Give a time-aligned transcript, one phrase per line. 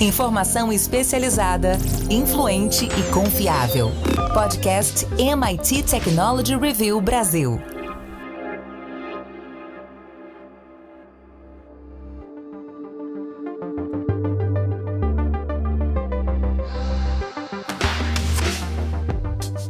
[0.00, 1.72] Informação especializada,
[2.08, 3.90] influente e confiável.
[4.32, 7.60] Podcast MIT Technology Review Brasil.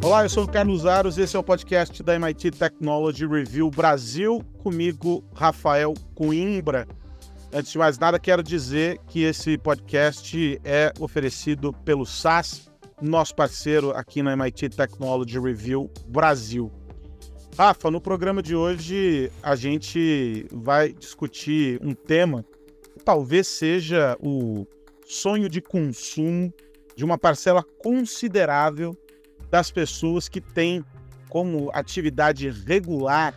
[0.01, 4.45] Olá, eu sou o Carlos Aros, esse é o podcast da MIT Technology Review Brasil,
[4.63, 6.87] comigo, Rafael Coimbra.
[7.53, 12.71] Antes de mais nada, quero dizer que esse podcast é oferecido pelo SAS,
[13.03, 16.71] nosso parceiro aqui na MIT Technology Review Brasil.
[17.59, 22.45] Rafa, no programa de hoje a gente vai discutir um tema
[22.97, 24.65] que talvez seja o
[25.05, 26.55] sonho de consumo
[26.95, 28.97] de uma parcela considerável
[29.51, 30.85] das pessoas que têm
[31.29, 33.35] como atividade regular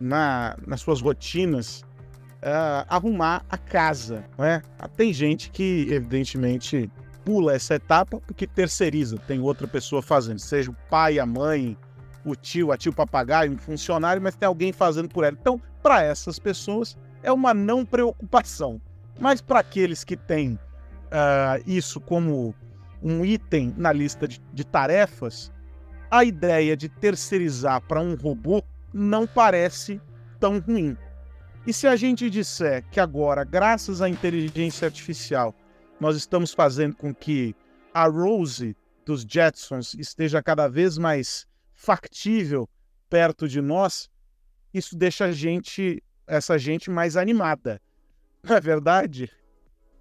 [0.00, 1.84] na, nas suas rotinas
[2.42, 4.24] uh, arrumar a casa.
[4.36, 4.62] Né?
[4.96, 6.90] Tem gente que, evidentemente,
[7.24, 11.76] pula essa etapa porque terceiriza, tem outra pessoa fazendo, seja o pai, a mãe,
[12.24, 15.36] o tio, a tio papagaio, um funcionário, mas tem alguém fazendo por ela.
[15.40, 18.80] Então, para essas pessoas, é uma não preocupação.
[19.20, 22.54] Mas para aqueles que têm uh, isso como
[23.02, 25.52] um item na lista de, de tarefas,
[26.10, 30.00] a ideia de terceirizar para um robô não parece
[30.38, 30.96] tão ruim.
[31.64, 35.54] E se a gente disser que agora, graças à inteligência artificial,
[36.00, 37.54] nós estamos fazendo com que
[37.94, 42.68] a Rose dos Jetsons esteja cada vez mais factível
[43.08, 44.10] perto de nós,
[44.74, 47.80] isso deixa a gente, essa gente mais animada.
[48.42, 49.30] Não é verdade?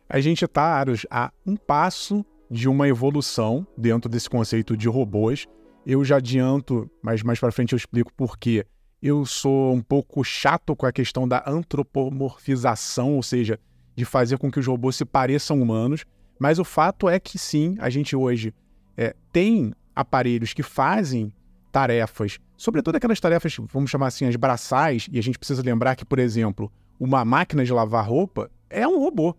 [0.09, 5.47] A gente está, Aros, a um passo de uma evolução dentro desse conceito de robôs.
[5.85, 8.65] Eu já adianto, mas mais para frente eu explico por quê.
[9.01, 13.59] Eu sou um pouco chato com a questão da antropomorfização, ou seja,
[13.95, 16.05] de fazer com que os robôs se pareçam humanos.
[16.39, 18.53] Mas o fato é que sim, a gente hoje
[18.95, 21.33] é, tem aparelhos que fazem
[21.71, 26.03] tarefas, sobretudo aquelas tarefas, vamos chamar assim, as braçais, e a gente precisa lembrar que,
[26.03, 29.35] por exemplo, uma máquina de lavar roupa é um robô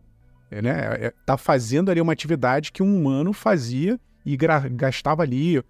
[0.52, 0.70] é, né?
[1.00, 5.64] É, tá fazendo ali uma atividade que um humano fazia e gastava ali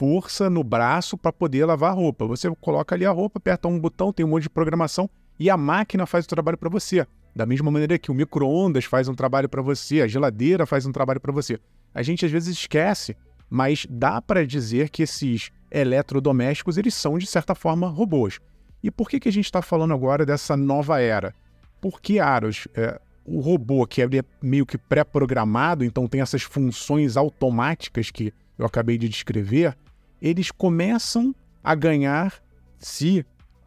[0.00, 2.26] força no braço para poder lavar a roupa.
[2.26, 5.58] Você coloca ali a roupa, aperta um botão, tem um monte de programação e a
[5.58, 7.06] máquina faz o trabalho para você.
[7.36, 10.90] Da mesma maneira que o micro-ondas faz um trabalho para você, a geladeira faz um
[10.90, 11.60] trabalho para você.
[11.94, 13.14] A gente às vezes esquece,
[13.50, 18.40] mas dá para dizer que esses eletrodomésticos eles são de certa forma robôs.
[18.82, 21.34] E por que, que a gente está falando agora dessa nova era?
[21.78, 24.08] Porque Aros, é, o robô, que é
[24.40, 29.76] meio que pré-programado, então tem essas funções automáticas que eu acabei de descrever,
[30.20, 32.42] eles começam a ganhar,
[32.78, 33.24] se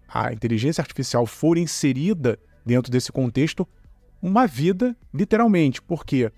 [0.07, 3.67] a inteligência artificial for inserida dentro desse contexto,
[4.21, 5.81] uma vida literalmente.
[5.81, 6.31] Porque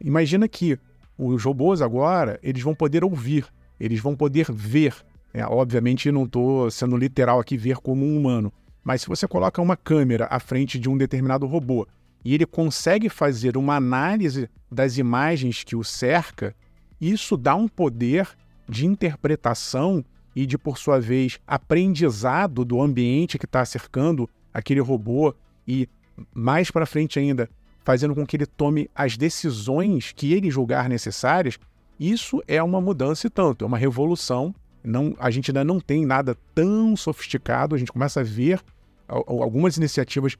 [0.00, 0.78] imagina que
[1.18, 3.46] os robôs agora eles vão poder ouvir,
[3.78, 4.94] eles vão poder ver.
[5.32, 9.62] É, obviamente não estou sendo literal aqui ver como um humano, mas se você coloca
[9.62, 11.86] uma câmera à frente de um determinado robô
[12.24, 16.54] e ele consegue fazer uma análise das imagens que o cerca,
[17.00, 18.28] isso dá um poder
[18.70, 20.04] de interpretação
[20.34, 25.34] e de, por sua vez, aprendizado do ambiente que está cercando aquele robô
[25.66, 25.88] e,
[26.32, 27.48] mais para frente ainda,
[27.84, 31.58] fazendo com que ele tome as decisões que ele julgar necessárias,
[31.98, 34.54] isso é uma mudança e tanto, é uma revolução.
[34.82, 38.60] Não, a gente ainda não tem nada tão sofisticado, a gente começa a ver
[39.08, 40.36] algumas iniciativas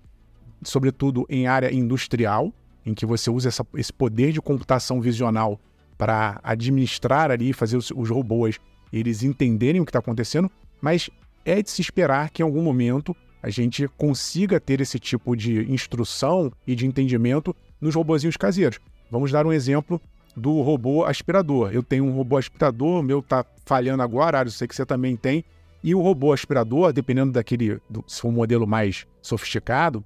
[0.62, 2.52] sobretudo em área industrial,
[2.84, 5.60] em que você usa essa, esse poder de computação visional
[6.00, 8.58] para administrar ali, fazer os, os robôs
[8.90, 10.50] eles entenderem o que está acontecendo,
[10.80, 11.10] mas
[11.44, 15.70] é de se esperar que em algum momento a gente consiga ter esse tipo de
[15.70, 18.78] instrução e de entendimento nos robozinhos caseiros.
[19.10, 20.00] Vamos dar um exemplo
[20.34, 21.70] do robô aspirador.
[21.70, 25.16] Eu tenho um robô aspirador, o meu está falhando agora, eu sei que você também
[25.16, 25.44] tem.
[25.84, 30.02] E o robô aspirador, dependendo daquele, do, se for um modelo mais sofisticado,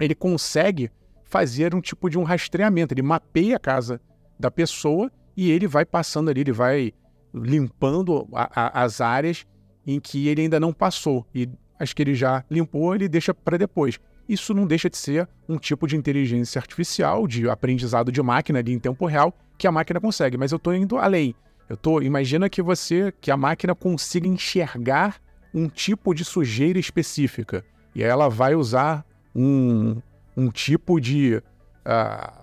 [0.00, 0.90] ele consegue
[1.24, 2.94] fazer um tipo de um rastreamento.
[2.94, 4.00] Ele mapeia a casa
[4.40, 6.92] da pessoa e ele vai passando ali, ele vai
[7.32, 9.46] limpando a, a, as áreas
[9.86, 11.26] em que ele ainda não passou.
[11.34, 11.48] E
[11.78, 13.98] as que ele já limpou, ele deixa para depois.
[14.28, 18.72] Isso não deixa de ser um tipo de inteligência artificial, de aprendizado de máquina ali
[18.72, 20.36] em tempo real, que a máquina consegue.
[20.36, 21.34] Mas eu estou indo além.
[21.68, 25.20] Eu tô, imagina que você, que a máquina consiga enxergar
[25.54, 27.64] um tipo de sujeira específica.
[27.94, 29.04] E ela vai usar
[29.34, 30.00] um,
[30.36, 32.39] um tipo de uh,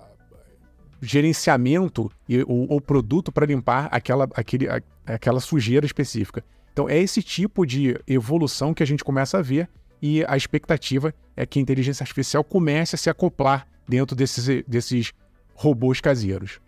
[1.01, 2.11] gerenciamento
[2.47, 4.67] ou, ou produto para limpar aquela, aquele,
[5.05, 6.43] aquela sujeira específica.
[6.73, 9.69] Então, é esse tipo de evolução que a gente começa a ver
[10.01, 15.13] e a expectativa é que a inteligência artificial comece a se acoplar dentro desses, desses
[15.55, 16.59] robôs caseiros.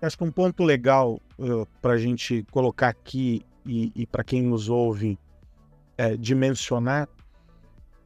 [0.00, 4.42] Acho que um ponto legal uh, para a gente colocar aqui e, e para quem
[4.42, 5.18] nos ouve
[5.98, 7.08] é, dimensionar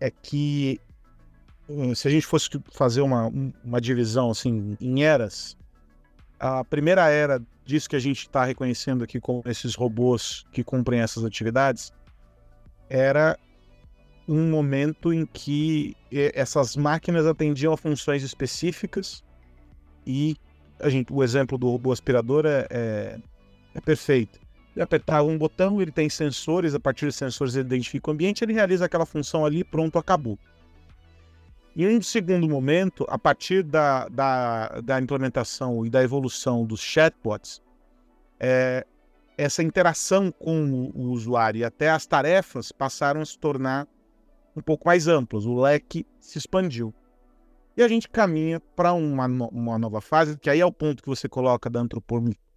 [0.00, 0.80] é que
[1.94, 3.32] se a gente fosse fazer uma,
[3.64, 5.56] uma divisão assim em eras,
[6.38, 11.00] a primeira era disso que a gente está reconhecendo aqui como esses robôs que cumprem
[11.00, 11.92] essas atividades
[12.88, 13.38] era
[14.28, 19.22] um momento em que essas máquinas atendiam a funções específicas
[20.06, 20.36] e
[20.78, 23.18] a gente, o exemplo do robô aspirador é, é,
[23.74, 24.38] é perfeito.
[24.74, 28.42] Ele apertava um botão, ele tem sensores, a partir dos sensores ele identifica o ambiente,
[28.42, 30.38] ele realiza aquela função ali, pronto, acabou.
[31.76, 37.60] Em um segundo momento, a partir da, da, da implementação e da evolução dos chatbots,
[38.38, 38.86] é,
[39.36, 43.88] essa interação com o usuário e até as tarefas passaram a se tornar
[44.56, 46.94] um pouco mais amplas, o leque se expandiu.
[47.76, 51.08] E a gente caminha para uma, uma nova fase, que aí é o ponto que
[51.08, 51.84] você coloca da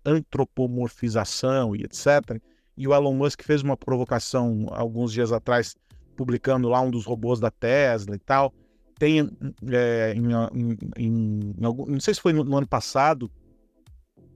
[0.06, 2.40] antropomorfização e etc.
[2.78, 5.75] E o Elon Musk fez uma provocação alguns dias atrás,
[6.16, 8.54] publicando lá um dos robôs da Tesla e tal.
[8.99, 9.29] Tem
[9.71, 13.31] é, em, em, em, não sei se foi no, no, ano passado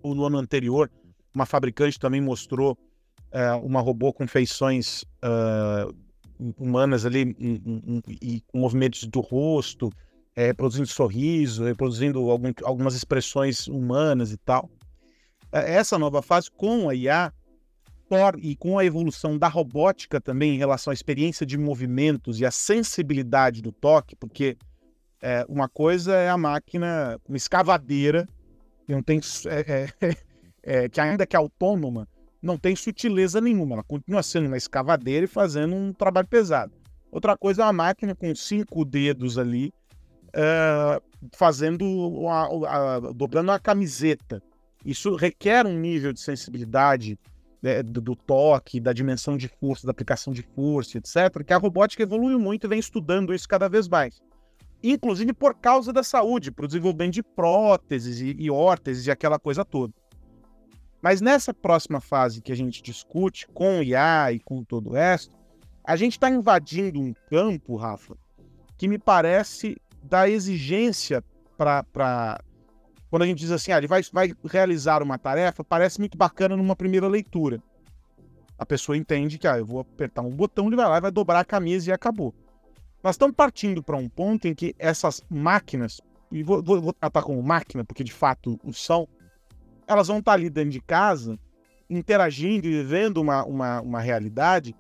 [0.04, 0.90] ou no ano anterior,
[1.34, 2.78] uma fabricante também mostrou
[3.32, 5.94] é, uma robô com feições uh,
[6.58, 7.36] humanas ali
[8.22, 9.92] e com movimentos do rosto,
[10.36, 14.70] é, reproduzindo sorriso, reproduzindo algum, algumas expressões humanas e tal.
[15.52, 17.34] É, essa nova fase com a IA
[18.40, 22.52] e com a evolução da robótica também em relação à experiência de movimentos e a
[22.52, 24.58] sensibilidade do toque, porque
[25.22, 28.28] é, uma coisa é a máquina, uma escavadeira,
[28.86, 30.16] que não tem, é, é,
[30.64, 32.08] é, que ainda que é autônoma,
[32.42, 33.76] não tem sutileza nenhuma.
[33.76, 36.74] Ela continua sendo uma escavadeira e fazendo um trabalho pesado.
[37.12, 39.72] Outra coisa é uma máquina com cinco dedos ali,
[40.30, 41.02] uh,
[41.34, 44.42] fazendo a, a, dobrando uma camiseta.
[44.84, 47.20] Isso requer um nível de sensibilidade
[47.62, 51.58] né, do, do, toque, da dimensão de força, da aplicação de força, etc., que a
[51.58, 54.22] robótica evoluiu muito e vem estudando isso cada vez mais.
[54.84, 59.38] Inclusive por causa da saúde, para o desenvolvimento de próteses e, e órteses e aquela
[59.38, 59.94] coisa toda.
[61.02, 64.94] Mas nessa próxima fase que a gente discute com o IA e com todo o
[64.94, 65.36] resto,
[65.84, 68.16] a gente está invadindo um campo, Rafa,
[68.78, 71.24] que me parece da exigência
[71.58, 72.40] para.
[73.12, 76.56] Quando a gente diz assim, ah, ele vai, vai realizar uma tarefa, parece muito bacana
[76.56, 77.62] numa primeira leitura.
[78.58, 81.42] A pessoa entende que ah, eu vou apertar um botão, ele vai lá vai dobrar
[81.42, 82.34] a camisa e acabou.
[83.04, 86.00] Nós estamos partindo para um ponto em que essas máquinas,
[86.32, 89.06] e vou, vou, vou tratar como máquina, porque de fato o são,
[89.86, 91.38] elas vão estar ali dentro de casa,
[91.90, 94.74] interagindo e vivendo uma, uma, uma realidade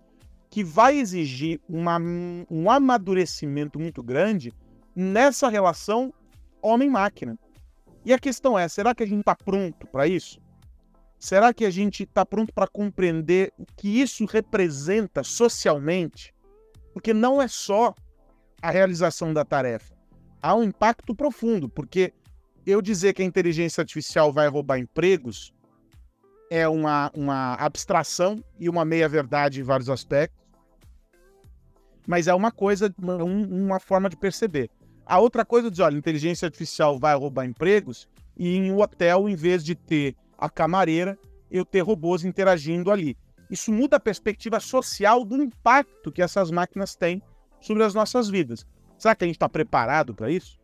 [0.49, 1.99] que vai exigir uma,
[2.49, 4.53] um amadurecimento muito grande
[4.95, 6.13] nessa relação
[6.61, 7.37] homem-máquina.
[8.05, 10.39] E a questão é: será que a gente está pronto para isso?
[11.19, 16.33] Será que a gente está pronto para compreender o que isso representa socialmente?
[16.93, 17.93] Porque não é só
[18.61, 19.93] a realização da tarefa.
[20.41, 22.11] Há um impacto profundo, porque
[22.65, 25.53] eu dizer que a inteligência artificial vai roubar empregos
[26.49, 30.37] é uma, uma abstração e uma meia-verdade em vários aspectos,
[32.05, 34.69] mas é uma coisa, uma, uma forma de perceber.
[35.11, 39.35] A outra coisa dizer, olha, inteligência artificial vai roubar empregos e em um hotel, em
[39.35, 41.19] vez de ter a camareira,
[41.51, 43.17] eu ter robôs interagindo ali.
[43.49, 47.21] Isso muda a perspectiva social do impacto que essas máquinas têm
[47.59, 48.65] sobre as nossas vidas.
[48.97, 50.57] Será que a gente está preparado para isso?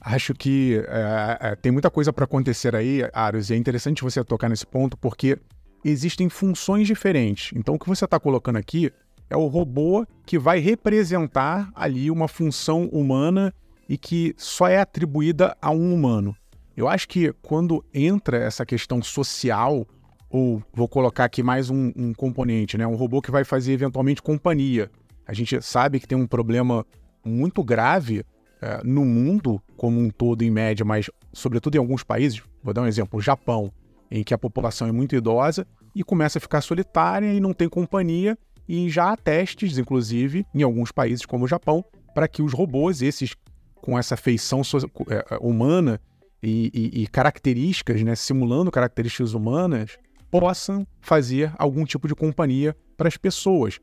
[0.00, 4.24] Acho que é, é, tem muita coisa para acontecer aí, Aros, e é interessante você
[4.24, 5.38] tocar nesse ponto porque
[5.84, 7.52] existem funções diferentes.
[7.54, 8.92] Então, o que você está colocando aqui
[9.28, 13.52] é o robô que vai representar ali uma função humana
[13.88, 16.36] e que só é atribuída a um humano.
[16.76, 19.86] Eu acho que quando entra essa questão social,
[20.28, 22.86] ou vou colocar aqui mais um, um componente, né?
[22.86, 24.90] um robô que vai fazer eventualmente companhia.
[25.26, 26.84] A gente sabe que tem um problema
[27.24, 28.24] muito grave
[28.60, 32.82] é, no mundo como um todo, em média, mas sobretudo em alguns países, vou dar
[32.82, 33.72] um exemplo, o Japão,
[34.10, 37.68] em que a população é muito idosa e começa a ficar solitária e não tem
[37.68, 42.52] companhia, e já há testes, inclusive, em alguns países como o Japão, para que os
[42.52, 43.34] robôs, esses
[43.74, 44.62] com essa feição
[45.08, 46.00] é, é, humana
[46.42, 49.96] e, e, e características, né, simulando características humanas,
[50.30, 53.78] possam fazer algum tipo de companhia para as pessoas.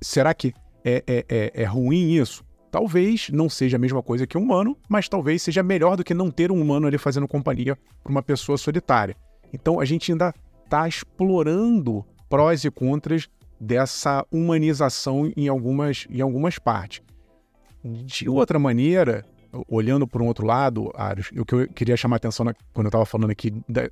[0.00, 0.52] Será que
[0.84, 2.44] é, é, é, é ruim isso?
[2.70, 6.14] Talvez não seja a mesma coisa que um humano, mas talvez seja melhor do que
[6.14, 9.16] não ter um humano ali fazendo companhia para uma pessoa solitária.
[9.52, 13.28] Então a gente ainda está explorando prós e contras
[13.62, 17.00] dessa humanização em algumas, em algumas partes.
[17.84, 19.24] De outra maneira,
[19.68, 20.90] olhando por um outro lado,
[21.38, 23.90] o que eu queria chamar a atenção na, quando eu estava falando aqui de,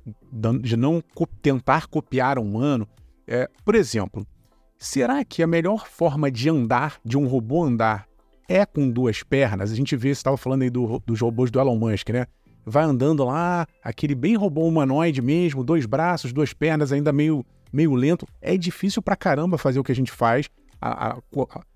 [0.61, 2.85] de não co tentar copiar um humano,
[3.25, 4.27] é, por exemplo,
[4.77, 8.09] será que a melhor forma de andar, de um robô andar,
[8.49, 9.71] é com duas pernas?
[9.71, 12.25] A gente vê, você estava falando aí do, dos robôs do Elon Musk, né?
[12.65, 17.93] Vai andando lá, aquele bem robô humanoide mesmo, dois braços, duas pernas, ainda meio, meio
[17.95, 18.27] lento.
[18.41, 20.49] É difícil pra caramba fazer o que a gente faz.
[20.81, 21.17] A, a,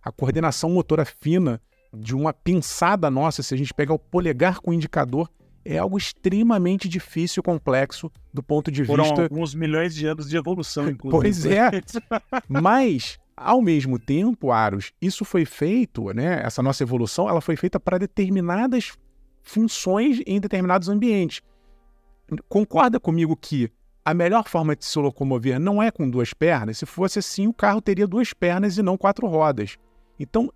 [0.04, 1.62] a coordenação motora fina
[1.94, 5.30] de uma pinçada nossa, se a gente pegar o polegar com o indicador,
[5.64, 9.24] é algo extremamente difícil e complexo do ponto de Foram vista.
[9.24, 11.22] alguns milhões de anos de evolução, inclusive.
[11.22, 11.72] Pois é.
[12.48, 16.42] Mas, ao mesmo tempo, Aros, isso foi feito, né?
[16.44, 18.94] Essa nossa evolução, ela foi feita para determinadas
[19.42, 21.42] funções em determinados ambientes.
[22.48, 23.72] Concorda comigo que
[24.06, 26.78] a melhor forma de se locomover não é com duas pernas?
[26.78, 29.78] Se fosse assim, o carro teria duas pernas e não quatro rodas.
[30.20, 30.54] Então,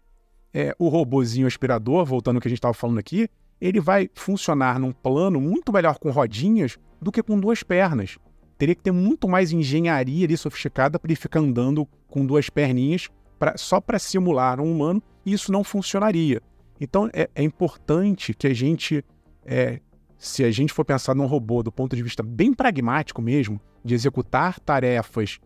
[0.53, 3.27] é, o robozinho aspirador, voltando ao que a gente estava falando aqui,
[3.59, 8.19] ele vai funcionar num plano muito melhor com rodinhas do que com duas pernas.
[8.55, 13.09] Teria que ter muito mais engenharia ali sofisticada para ele ficar andando com duas perninhas
[13.39, 16.39] pra, só para simular um humano, e isso não funcionaria.
[16.79, 19.03] Então é, é importante que a gente,
[19.43, 19.79] é,
[20.19, 23.95] se a gente for pensar num robô do ponto de vista bem pragmático mesmo, de
[23.95, 25.39] executar tarefas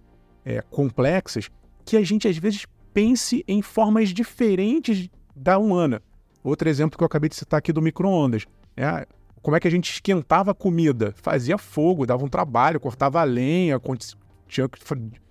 [0.43, 1.49] é, complexas,
[1.85, 6.01] que a gente às vezes pense em formas diferentes da humana.
[6.43, 8.45] Outro exemplo que eu acabei de citar aqui do micro-ondas.
[8.75, 9.07] É,
[9.43, 11.13] como é que a gente esquentava a comida?
[11.17, 13.79] Fazia fogo, dava um trabalho, cortava a lenha,
[14.47, 14.79] tinha que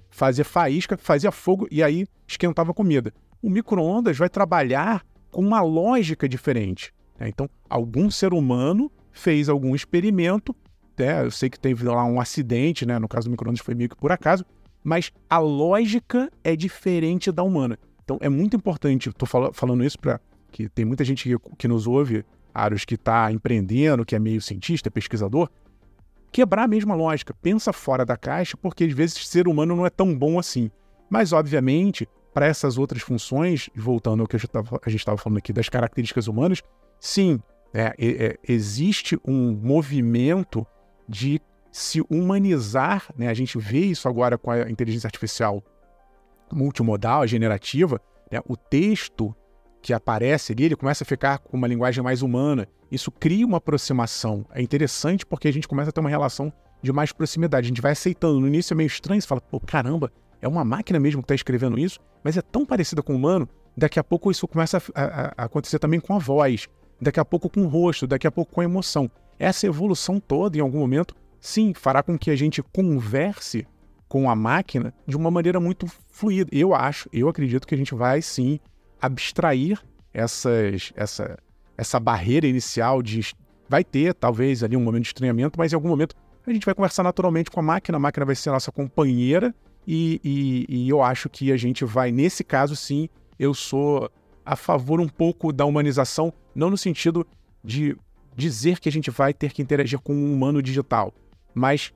[0.09, 3.13] fazer faísca, fazia fogo e aí esquentava a comida.
[3.43, 6.95] O micro-ondas vai trabalhar com uma lógica diferente.
[7.19, 7.29] Né?
[7.29, 10.55] Então, algum ser humano fez algum experimento,
[10.99, 11.25] né?
[11.25, 12.99] eu sei que teve lá um acidente, né?
[12.99, 14.45] no caso do micro-ondas foi meio que por acaso,
[14.83, 17.79] mas a lógica é diferente da humana.
[18.05, 21.69] Então é muito importante, estou fal falando isso para que tem muita gente que, que
[21.69, 25.49] nos ouve, Aros, que está empreendendo, que é meio cientista, pesquisador,
[26.31, 27.35] quebrar a mesma lógica.
[27.35, 30.71] Pensa fora da caixa, porque às vezes ser humano não é tão bom assim.
[31.09, 35.69] Mas, obviamente, para essas outras funções, voltando ao que a gente estava falando aqui das
[35.69, 36.63] características humanas,
[36.99, 37.41] sim,
[37.73, 40.67] é, é, existe um movimento
[41.09, 43.29] de se humanizar, né?
[43.29, 45.63] A gente vê isso agora com a inteligência artificial
[46.53, 48.01] multimodal, generativa,
[48.31, 48.41] né?
[48.47, 49.35] o texto
[49.81, 52.69] que aparece ali, ele começa a ficar com uma linguagem mais humana.
[52.91, 54.45] Isso cria uma aproximação.
[54.53, 56.53] É interessante porque a gente começa a ter uma relação
[56.83, 57.67] de mais proximidade.
[57.67, 58.39] A gente vai aceitando.
[58.39, 61.35] No início é meio estranho, você fala, pô, caramba, é uma máquina mesmo que está
[61.35, 65.03] escrevendo isso, mas é tão parecida com o humano, daqui a pouco isso começa a,
[65.03, 66.69] a, a acontecer também com a voz,
[67.03, 69.11] daqui a pouco com o rosto, daqui a pouco com a emoção.
[69.39, 73.67] Essa evolução toda, em algum momento, sim, fará com que a gente converse
[74.09, 76.49] com a máquina de uma maneira muito fluida.
[76.53, 78.61] Eu acho, eu acredito que a gente vai sim
[79.01, 79.81] abstrair
[80.15, 81.39] essas, essa,
[81.77, 83.35] essa barreira inicial de.
[83.69, 86.15] Vai ter, talvez, ali um momento de estranhamento, mas em algum momento
[86.47, 89.55] a gente vai conversar naturalmente com a máquina, a máquina vai ser a nossa companheira,
[89.87, 94.11] e, e, e eu acho que a gente vai, nesse caso, sim, eu sou
[94.45, 97.27] a favor um pouco da humanização, não no sentido
[97.63, 97.97] de
[98.37, 101.13] dizer que a gente vai ter que interagir com um humano digital,
[101.55, 101.93] mas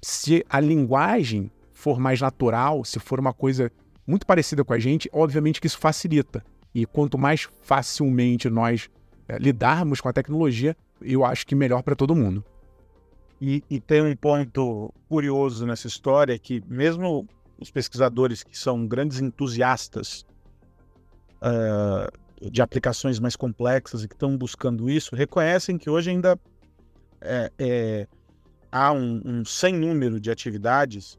[0.00, 3.70] se a linguagem for mais natural, se for uma coisa
[4.06, 6.44] muito parecida com a gente, obviamente que isso facilita.
[6.74, 8.88] E quanto mais facilmente nós
[9.28, 12.44] é, lidarmos com a tecnologia, eu acho que melhor para todo mundo.
[13.40, 17.26] E, e, tem um ponto curioso nessa história que mesmo
[17.58, 20.24] os pesquisadores que são grandes entusiastas
[21.42, 22.06] uh,
[22.50, 26.38] de aplicações mais complexas e que estão buscando isso, reconhecem que hoje ainda
[27.20, 28.08] é, é,
[28.70, 31.18] há um, um sem número de atividades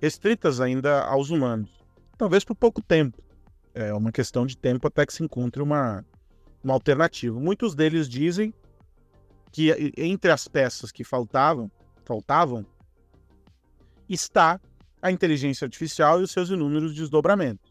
[0.00, 1.70] restritas ainda aos humanos.
[2.16, 3.22] Talvez por pouco tempo.
[3.72, 6.04] É uma questão de tempo até que se encontre uma,
[6.62, 7.38] uma alternativa.
[7.38, 8.52] Muitos deles dizem
[9.52, 11.70] que entre as peças que faltavam,
[12.04, 12.66] faltavam
[14.08, 14.60] está
[15.00, 17.69] a inteligência artificial e os seus inúmeros desdobramentos.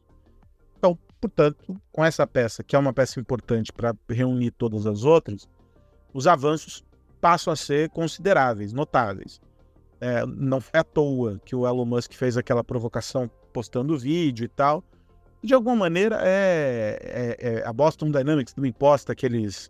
[1.19, 5.49] Portanto, com essa peça, que é uma peça importante para reunir todas as outras,
[6.13, 6.83] os avanços
[7.19, 9.41] passam a ser consideráveis, notáveis.
[9.99, 14.47] É, não foi à toa que o Elon Musk fez aquela provocação postando vídeo e
[14.47, 14.83] tal.
[15.43, 19.69] De alguma maneira, é, é, é a Boston Dynamics também posta aqueles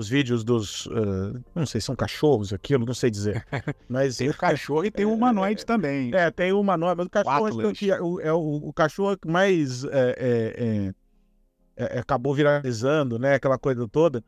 [0.00, 0.86] os vídeos dos.
[0.86, 3.44] Uh, não sei, são cachorros aquilo, não sei dizer.
[3.86, 6.10] Mas, tem o cachorro e tem o humanoide também.
[6.14, 9.28] É, tem o humanoide, mas o cachorro que é, o, é o, o cachorro que
[9.28, 10.94] mais é, é,
[11.76, 13.34] é, acabou viralizando, né?
[13.34, 14.24] Aquela coisa toda,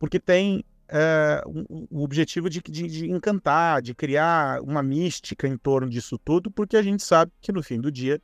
[0.00, 5.88] porque tem é, o, objetivo de, de, de, encantar, de criar uma mística em torno
[5.88, 8.20] disso tudo, porque a gente sabe que no fim do dia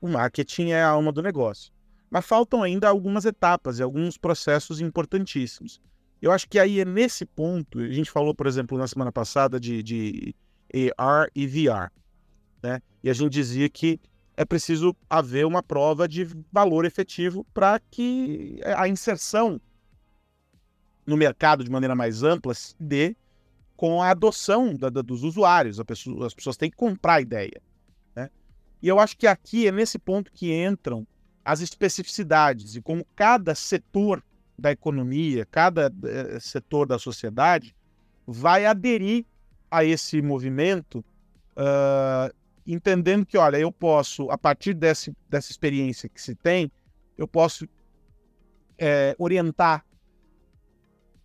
[0.00, 1.72] o marketing é a alma do negócio.
[2.08, 5.80] Mas faltam ainda algumas etapas e alguns processos importantíssimos.
[6.20, 9.60] Eu acho que aí é nesse ponto, a gente falou, por exemplo, na semana passada
[9.60, 10.34] de, de
[10.96, 11.90] AR e VR,
[12.62, 12.80] né?
[13.02, 14.00] E a gente dizia que
[14.36, 19.60] é preciso haver uma prova de valor efetivo para que a inserção
[21.06, 23.16] no mercado de maneira mais ampla se dê
[23.76, 25.80] com a adoção da, da, dos usuários.
[25.84, 27.62] Pessoa, as pessoas têm que comprar a ideia.
[28.14, 28.30] Né?
[28.82, 31.06] E eu acho que aqui é nesse ponto que entram
[31.44, 34.22] as especificidades e como cada setor
[34.58, 37.74] da economia, cada eh, setor da sociedade
[38.26, 39.24] vai aderir
[39.70, 41.04] a esse movimento,
[41.56, 42.34] uh,
[42.66, 46.70] entendendo que, olha, eu posso, a partir desse, dessa experiência que se tem,
[47.16, 47.68] eu posso
[48.78, 49.84] é, orientar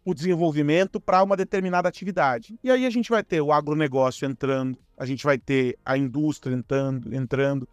[0.04, 2.58] o desenvolvimento para uma determinada atividade.
[2.64, 6.56] E aí a gente vai ter o agronegócio entrando, a gente vai ter a indústria
[6.56, 7.68] entrando, entrando.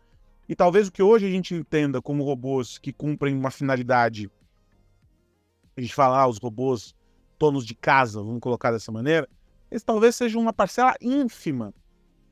[0.48, 4.30] E talvez o que hoje a gente entenda como robôs que cumprem uma finalidade,
[5.80, 6.94] a gente falar ah, os robôs
[7.38, 9.28] donos de casa, vamos colocar dessa maneira,
[9.70, 11.72] esse talvez seja uma parcela ínfima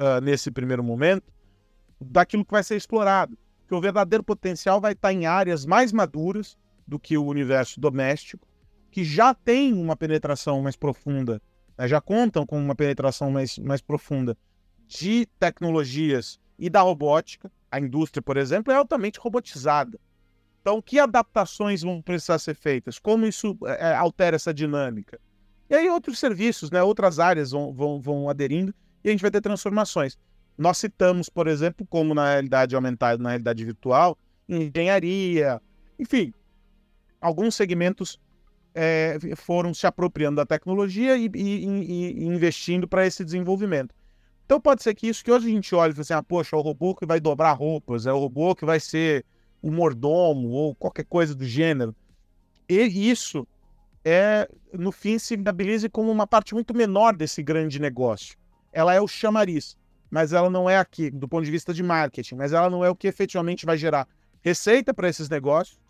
[0.00, 1.32] uh, nesse primeiro momento
[2.00, 3.36] daquilo que vai ser explorado.
[3.68, 8.46] Que o verdadeiro potencial vai estar em áreas mais maduras do que o universo doméstico,
[8.90, 11.42] que já tem uma penetração mais profunda,
[11.76, 14.36] né, já contam com uma penetração mais, mais profunda
[14.86, 17.50] de tecnologias e da robótica.
[17.70, 19.98] A indústria, por exemplo, é altamente robotizada.
[20.66, 22.98] Então, que adaptações vão precisar ser feitas?
[22.98, 25.16] Como isso é, altera essa dinâmica?
[25.70, 29.30] E aí outros serviços, né, outras áreas vão, vão, vão aderindo e a gente vai
[29.30, 30.18] ter transformações.
[30.58, 34.18] Nós citamos, por exemplo, como na realidade aumentada, na realidade virtual,
[34.48, 35.62] engenharia,
[36.00, 36.34] enfim,
[37.20, 38.20] alguns segmentos
[38.74, 43.94] é, foram se apropriando da tecnologia e, e, e investindo para esse desenvolvimento.
[44.44, 46.56] Então pode ser que isso que hoje a gente olha e fala assim, ah, poxa,
[46.56, 49.24] é o robô que vai dobrar roupas, é o robô que vai ser
[49.66, 51.92] o mordomo ou qualquer coisa do gênero.
[52.68, 53.44] E isso
[54.04, 58.38] é, no fim, se viabilize como uma parte muito menor desse grande negócio.
[58.72, 59.76] Ela é o chamariz,
[60.08, 62.88] mas ela não é aqui, do ponto de vista de marketing, mas ela não é
[62.88, 64.06] o que efetivamente vai gerar
[64.40, 65.80] receita para esses negócios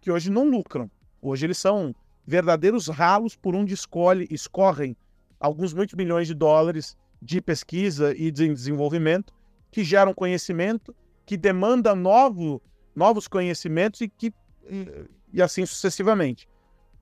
[0.00, 0.90] que hoje não lucram.
[1.20, 1.94] Hoje eles são
[2.26, 4.96] verdadeiros ralos por onde escolhe, escorrem
[5.38, 9.34] alguns muitos milhões de dólares de pesquisa e de desenvolvimento
[9.70, 12.62] que geram conhecimento, que demanda novo,
[12.98, 14.34] novos conhecimentos e que
[14.68, 16.48] e, e assim sucessivamente.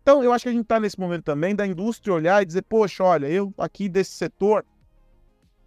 [0.03, 2.63] Então, eu acho que a gente está nesse momento também da indústria olhar e dizer,
[2.63, 4.65] poxa, olha, eu aqui desse setor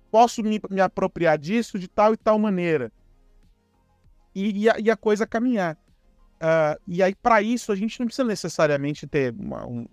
[0.09, 2.89] posso me, me apropriar disso de tal e tal maneira.
[4.33, 5.75] E, e, a, e a coisa caminhar.
[5.75, 9.85] Uh, e aí, para isso, a gente não precisa necessariamente ter uma, um,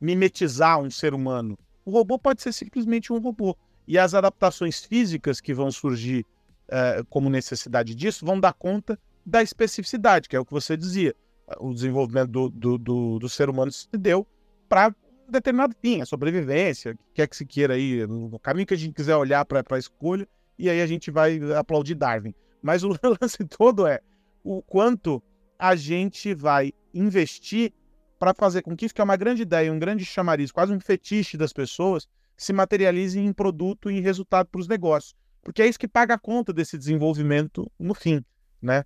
[0.00, 1.58] mimetizar um ser humano.
[1.84, 3.56] O robô pode ser simplesmente um robô.
[3.86, 6.24] E as adaptações físicas que vão surgir
[6.68, 8.96] uh, como necessidade disso vão dar conta
[9.28, 11.14] da especificidade, que é o que você dizia.
[11.58, 14.26] O desenvolvimento do, do, do, do ser humano se deu
[14.68, 14.94] para
[15.28, 18.94] um determinado fim, a sobrevivência, quer que se queira aí, no caminho que a gente
[18.94, 20.26] quiser olhar para a escolha,
[20.58, 22.34] e aí a gente vai aplaudir Darwin.
[22.62, 22.88] Mas o
[23.20, 24.00] lance todo é
[24.42, 25.22] o quanto
[25.58, 27.72] a gente vai investir
[28.18, 30.80] para fazer com que isso que é uma grande ideia, um grande chamariz, quase um
[30.80, 35.14] fetiche das pessoas, se materialize em produto e em resultado para os negócios.
[35.42, 38.24] Porque é isso que paga a conta desse desenvolvimento no fim,
[38.60, 38.82] né?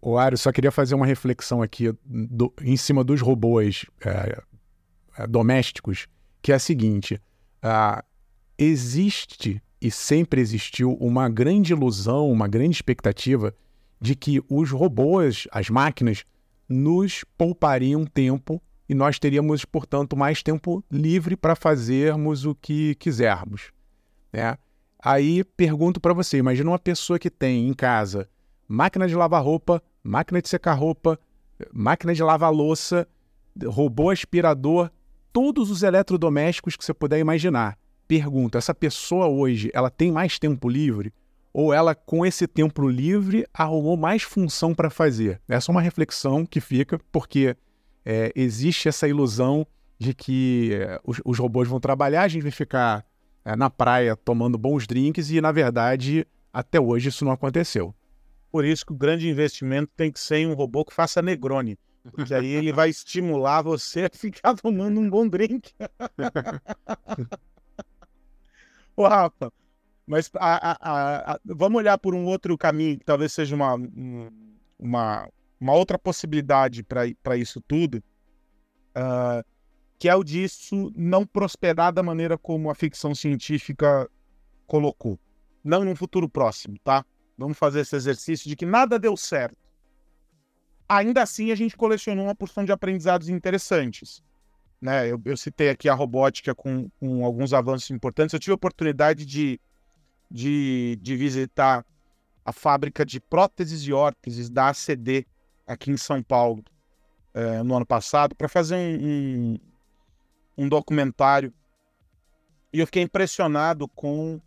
[0.00, 4.40] O, Ario, só queria fazer uma reflexão aqui do, em cima dos robôs é,
[5.18, 6.06] é domésticos,
[6.40, 7.20] que é a seguinte:
[8.56, 13.52] existe e sempre existiu uma grande ilusão, uma grande expectativa
[14.00, 16.24] de que os robôs, as máquinas,
[16.68, 23.72] nos poupariam tempo e nós teríamos, portanto, mais tempo livre para fazermos o que quisermos.
[24.32, 24.56] Né?
[24.98, 28.28] Aí pergunto para você: imagina uma pessoa que tem em casa
[28.72, 31.18] máquina de lavar roupa, máquina de secar roupa,
[31.70, 33.06] máquina de lavar louça,
[33.66, 34.90] robô aspirador,
[35.30, 37.76] todos os eletrodomésticos que você puder imaginar.
[38.08, 41.12] Pergunto: essa pessoa hoje ela tem mais tempo livre?
[41.54, 45.38] ou ela, com esse tempo livre, arrumou mais função para fazer?
[45.46, 47.54] Essa é uma reflexão que fica, porque
[48.06, 49.66] é, existe essa ilusão
[49.98, 53.04] de que é, os, os, robôs vão trabalhar, a gente vai ficar
[53.44, 57.94] é, na praia tomando bons drinks, e na verdade, até hoje isso não aconteceu.
[58.52, 61.78] Por isso que o grande investimento tem que ser em um robô que faça Negroni.
[62.10, 65.72] Porque aí ele vai estimular você a ficar tomando um bom drink.
[68.94, 69.50] Ô, Rafa,
[70.06, 73.74] mas a, a, a, vamos olhar por um outro caminho, que talvez seja uma,
[74.78, 78.04] uma, uma outra possibilidade para isso tudo,
[78.94, 79.42] uh,
[79.98, 84.10] que é o disso não prosperar da maneira como a ficção científica
[84.66, 85.18] colocou.
[85.64, 87.02] Não num futuro próximo, tá?
[87.36, 89.56] Vamos fazer esse exercício de que nada deu certo.
[90.88, 94.22] Ainda assim, a gente colecionou uma porção de aprendizados interessantes.
[94.80, 95.10] né?
[95.10, 98.32] Eu, eu citei aqui a robótica com, com, alguns avanços importantes.
[98.32, 99.60] Eu tive a oportunidade de,
[100.30, 101.84] de, de visitar
[102.44, 105.26] a fábrica de próteses e órteses da ACD
[105.66, 106.62] aqui em São Paulo
[107.32, 109.58] é, no ano passado para fazer um, um,
[110.58, 111.52] um documentário
[112.72, 114.40] e eu fiquei impressionado com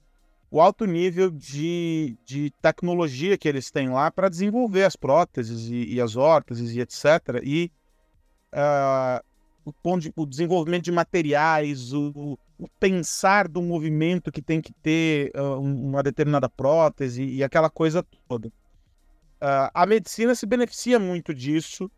[0.56, 5.96] o alto nível de, de tecnologia que eles têm lá para desenvolver as próteses e,
[5.96, 7.42] e, as órteses e etc.
[7.44, 7.70] E
[8.54, 9.22] uh,
[9.66, 15.30] o, ponto o desenvolvimento de materiais, o, o, pensar do movimento que tem que ter
[15.36, 18.48] uh, uma determinada prótese e, aquela coisa toda.
[18.48, 21.92] Uh, a medicina se beneficia muito disso,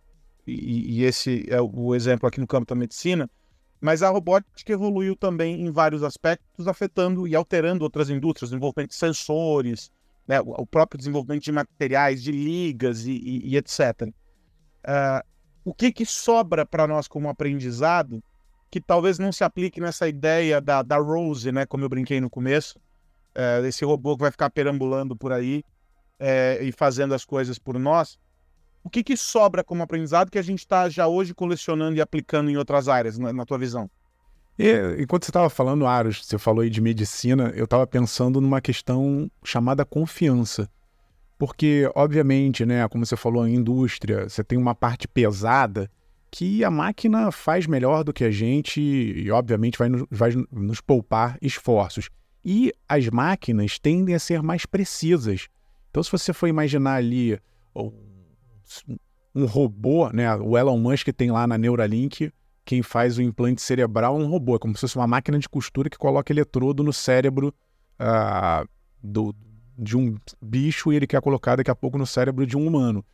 [0.47, 3.29] e, e esse é o exemplo aqui no campo da medicina,
[3.79, 8.95] mas a robótica evoluiu também em vários aspectos, afetando e alterando outras indústrias, desenvolvimento de
[8.95, 9.91] sensores,
[10.27, 13.79] né, o próprio desenvolvimento de materiais, de ligas e, e, e etc.
[14.01, 14.13] Uh,
[14.85, 15.25] ah,
[15.63, 18.21] o que, que sobra para nós como aprendizado
[18.69, 22.29] que talvez não se aplique nessa ideia da, da Rose, né, como eu brinquei no
[22.29, 22.77] começo,
[23.37, 25.63] uh, esse robô que vai ficar perambulando por aí
[26.19, 28.19] uh, e fazendo as coisas por nós,
[28.87, 32.49] o que, que sobra como aprendizado que a gente está já hoje colecionando e aplicando
[32.49, 33.89] em outras áreas, na, na tua visão?
[34.57, 38.61] E, enquanto você estava falando, Aros, você falou aí de medicina, eu estava pensando numa
[38.61, 40.69] questão chamada confiança.
[41.37, 45.91] Porque, obviamente, né, como você falou, a indústria, você tem uma parte pesada
[46.31, 50.79] que a máquina faz melhor do que a gente e, obviamente, vai, no, vai nos
[50.79, 52.09] poupar esforços.
[52.43, 55.49] E as máquinas tendem a ser mais precisas.
[55.91, 57.37] Então, se você for imaginar ali
[59.33, 60.33] um robô, né?
[60.35, 62.31] O Elon Musk tem lá na Neuralink,
[62.65, 65.47] quem faz o implante cerebral é um robô, é como se fosse uma máquina de
[65.47, 67.53] costura que coloca eletrodo no cérebro
[67.99, 68.67] uh,
[69.01, 69.33] do,
[69.77, 73.05] de um bicho e ele quer colocar daqui a pouco no cérebro de um humano.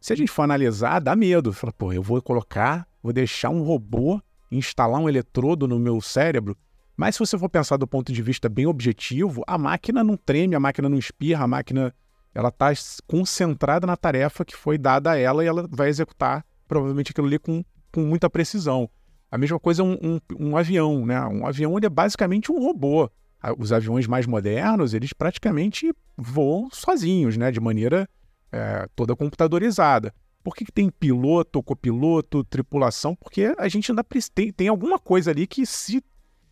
[0.00, 1.52] Se a gente for analisar, dá medo.
[1.52, 6.56] Fala, pô, eu vou colocar, vou deixar um robô instalar um eletrodo no meu cérebro.
[6.96, 10.54] Mas se você for pensar do ponto de vista bem objetivo, a máquina não treme,
[10.54, 11.94] a máquina não espirra, a máquina
[12.38, 12.68] ela está
[13.04, 17.36] concentrada na tarefa que foi dada a ela e ela vai executar provavelmente aquilo ali
[17.36, 18.88] com, com muita precisão.
[19.28, 21.20] A mesma coisa um, um, um avião, né?
[21.26, 23.10] Um avião ele é basicamente um robô.
[23.58, 27.50] Os aviões mais modernos, eles praticamente voam sozinhos, né?
[27.50, 28.08] De maneira
[28.52, 30.14] é, toda computadorizada.
[30.44, 33.16] Por que, que tem piloto, copiloto, tripulação?
[33.16, 36.04] Porque a gente ainda tem, tem alguma coisa ali que se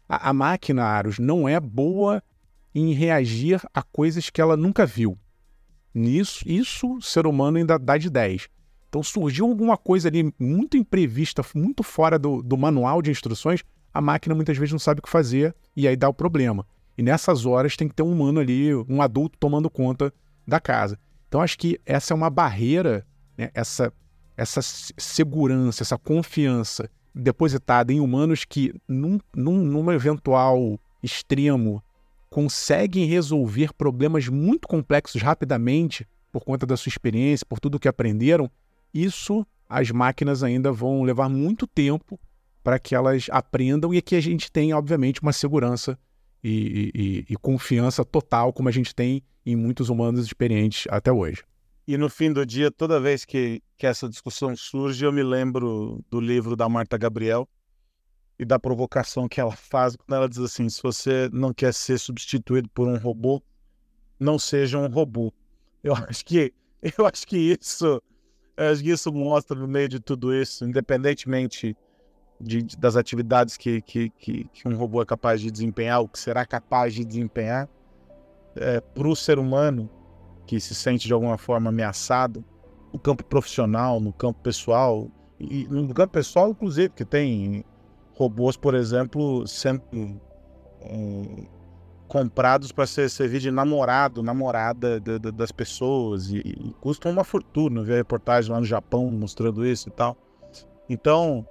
[0.09, 2.21] a, a máquina, Aros, não é boa
[2.75, 5.17] em reagir a coisas que ela nunca viu.
[5.99, 8.49] Nisso, isso ser humano ainda dá de 10.
[8.87, 13.63] Então surgiu alguma coisa ali muito imprevista, muito fora do, do manual de instruções,
[13.95, 16.67] a máquina muitas vezes não sabe o que fazer e aí dá o problema.
[16.99, 20.13] E nessas horas tem que ter um humano ali, um adulto tomando conta
[20.47, 20.99] da casa.
[21.29, 23.51] Então acho que essa é uma barreira, né?
[23.55, 23.91] essa,
[24.37, 31.83] essa segurança, essa confiança depositada em humanos que, num, num, num eventual extremo
[32.29, 38.51] conseguem resolver problemas muito complexos rapidamente por conta da sua experiência, por tudo que aprenderam,
[38.93, 42.19] isso as máquinas ainda vão levar muito tempo
[42.63, 45.99] para que elas aprendam e que a gente tenha, obviamente, uma segurança
[46.43, 51.43] e, e, e, confiança total, como a gente tem em muitos humanos experientes até hoje.
[51.89, 56.05] E no fim do dia, toda vez que, que essa discussão surge, eu me lembro
[56.11, 57.49] do livro da Marta Gabriel,
[58.39, 61.99] e da provocação que ela faz quando ela diz assim: se você não quer ser
[61.99, 63.43] substituído por um robô,
[64.19, 65.33] não seja um robô.
[65.83, 66.53] Eu acho que
[66.99, 68.03] eu acho que isso
[68.57, 71.77] acho que isso mostra no meio de tudo isso, independentemente
[72.41, 76.09] de, de, das atividades que, que, que, que, um robô é capaz de desempenhar, o
[76.09, 77.69] que será capaz de desempenhar,
[78.55, 79.91] é, para o ser humano
[80.47, 82.45] que se sente de alguma forma ameaçado,
[82.93, 87.65] no campo profissional, no campo pessoal, e no campo pessoal, inclusive, que tem
[88.17, 91.47] robôs, por exemplo, sendo um,
[92.09, 97.25] comprados para ser, servir de namorado, namorada de, de, das pessoas e, e, custam uma
[97.25, 97.83] fortuna.
[97.83, 100.17] Ver reportagem lá no Japão mostrando isso e tal.
[100.89, 101.47] Então,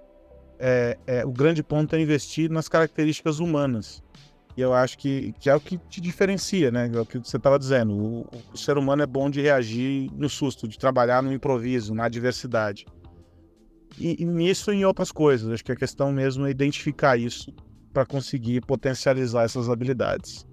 [0.58, 4.04] é, é, o grande ponto é investir nas características humanas.
[4.58, 6.90] E eu acho que, que é o que te diferencia, né?
[6.92, 7.94] É o que você estava dizendo.
[7.94, 12.06] O, o, ser humano é bom de reagir no susto, de trabalhar no improviso, na
[12.06, 12.86] adversidade
[14.00, 15.52] e, e nisso e em outras coisas.
[15.52, 17.54] Acho que a questão mesmo é identificar isso
[17.94, 20.46] para conseguir potencializar essas habilidades.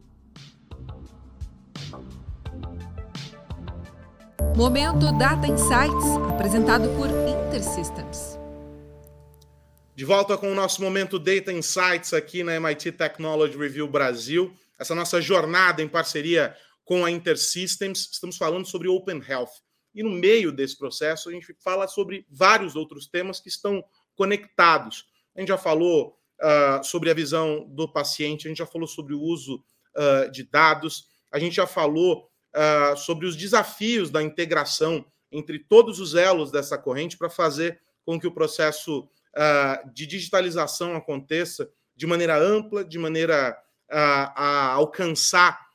[4.57, 8.39] Momento Data Insights, apresentado por InterSystems.
[9.97, 14.53] De volta com o nosso momento Data Insights aqui na MIT Technology Review Brasil.
[14.79, 18.11] Essa nossa jornada em parceria com a InterSystems.
[18.13, 19.51] Estamos falando sobre Open Health.
[19.95, 25.07] E no meio desse processo, a gente fala sobre vários outros temas que estão conectados.
[25.35, 29.15] a gente já falou uh, sobre a visão do paciente, a gente já falou sobre
[29.15, 29.65] o uso
[29.97, 35.99] uh, de dados, a gente já falou uh, sobre os desafios da integração entre todos
[35.99, 39.09] os elos dessa corrente para fazer com que o processo
[39.95, 43.57] de digitalização aconteça de maneira ampla, de maneira
[43.89, 45.69] a alcançar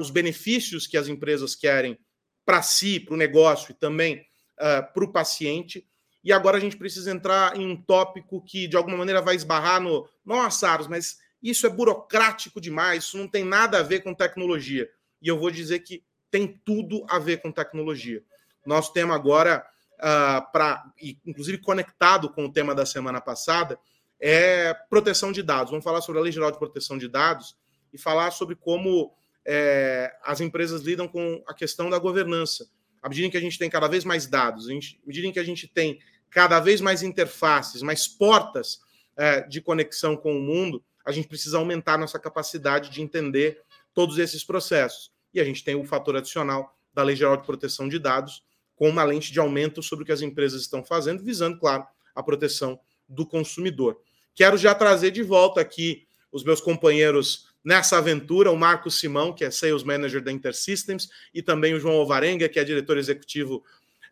[0.00, 1.96] os benefícios que as empresas querem
[2.44, 4.26] para si, para o negócio e também
[4.56, 5.86] para o paciente.
[6.22, 9.80] E agora a gente precisa entrar em um tópico que, de alguma maneira, vai esbarrar
[9.80, 10.08] no.
[10.24, 14.88] Nossa, Aros, mas isso é burocrático demais, isso não tem nada a ver com tecnologia.
[15.20, 18.24] E eu vou dizer que tem tudo a ver com tecnologia.
[18.64, 19.64] Nosso tema agora,
[19.98, 20.82] uh, para,
[21.26, 23.78] inclusive conectado com o tema da semana passada,
[24.18, 25.70] é proteção de dados.
[25.70, 27.54] Vamos falar sobre a Lei Geral de Proteção de Dados
[27.92, 29.14] e falar sobre como
[29.46, 32.66] é, as empresas lidam com a questão da governança.
[33.02, 34.72] À medida que a gente tem cada vez mais dados, à
[35.06, 35.98] medida que a gente tem
[36.30, 38.80] cada vez mais interfaces, mais portas
[39.16, 43.60] é, de conexão com o mundo, a gente precisa aumentar nossa capacidade de entender
[43.92, 45.12] todos esses processos.
[45.32, 48.42] E a gente tem o fator adicional da Lei Geral de Proteção de Dados,
[48.74, 52.22] com uma lente de aumento sobre o que as empresas estão fazendo, visando, claro, a
[52.22, 54.00] proteção do consumidor.
[54.34, 59.44] Quero já trazer de volta aqui os meus companheiros nessa aventura, o Marcos Simão, que
[59.44, 63.64] é Sales Manager da InterSystems, e também o João Alvarenga, que é diretor executivo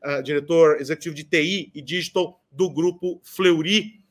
[0.04, 4.02] uh, diretor executivo de TI e Digital do grupo Fleury.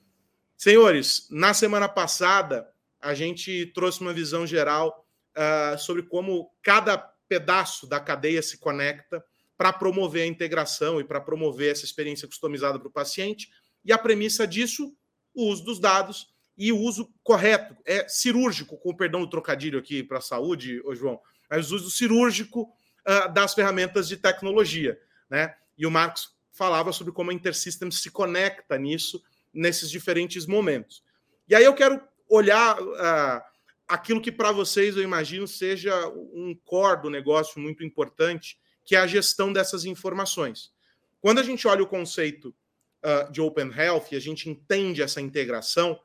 [0.56, 2.67] Senhores, na semana passada,
[3.01, 9.23] a gente trouxe uma visão geral uh, sobre como cada pedaço da cadeia se conecta
[9.58, 13.49] para promover a integração e para promover essa experiência customizada para o paciente.
[13.84, 14.93] E a premissa disso,
[15.34, 20.04] o uso dos dados e o uso correto, é cirúrgico, com perdão do trocadilho aqui
[20.04, 22.72] para a saúde, ô João, mas o uso cirúrgico
[23.08, 25.00] uh, das ferramentas de tecnologia.
[25.30, 25.56] Né?
[25.78, 31.04] E o Marcos falava sobre como a InterSystems se conecta nisso, nesses diferentes momentos.
[31.48, 33.42] E aí eu quero olhar uh,
[33.88, 39.00] aquilo que para vocês eu imagino seja um core do negócio muito importante, que é
[39.00, 40.72] a gestão dessas informações.
[41.20, 42.56] Quando a gente olha o conceito
[43.04, 46.00] uh, de Open Health e a gente entende essa integração,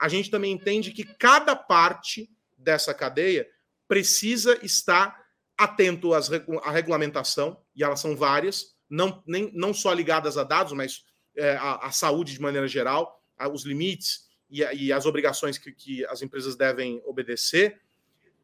[0.00, 3.46] a gente também entende que cada parte dessa cadeia
[3.86, 5.20] precisa estar
[5.58, 6.30] atento às,
[6.62, 11.04] à regulamentação, e elas são várias, não, nem, não só ligadas a dados, mas
[11.36, 15.58] é, a, a, saúde de maneira geral, a, os limites e, a, e as obrigações
[15.58, 17.78] que, que, as empresas devem obedecer,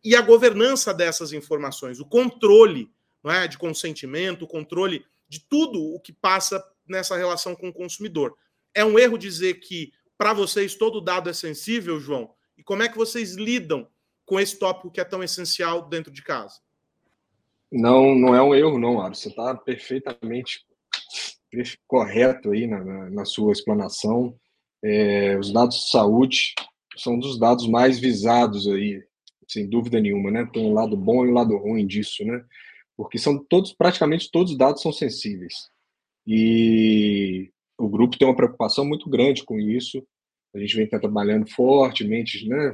[0.04, 2.92] e a governança dessas informações, o controle
[3.24, 7.72] não é, de consentimento, o controle de tudo o que passa nessa relação com o
[7.72, 8.36] consumidor.
[8.74, 12.34] É um erro dizer que para vocês todo dado é sensível, João?
[12.56, 13.88] E como é que vocês lidam
[14.24, 16.60] com esse tópico que é tão essencial dentro de casa?
[17.70, 19.14] Não, não é um erro, não, Aro.
[19.14, 20.64] Você está perfeitamente
[21.86, 24.38] correto aí na, na, sua explanação.
[24.82, 26.54] É, os dados de saúde
[26.96, 29.02] são dos dados mais visados aí,
[29.48, 30.48] sem dúvida nenhuma, né?
[30.52, 32.44] Tem um lado bom e um lado ruim disso, né?
[32.96, 35.68] Porque são todos, praticamente todos os dados são sensíveis.
[36.26, 40.06] E o grupo tem uma preocupação muito grande com isso.
[40.54, 42.72] A gente vem estar trabalhando fortemente, né,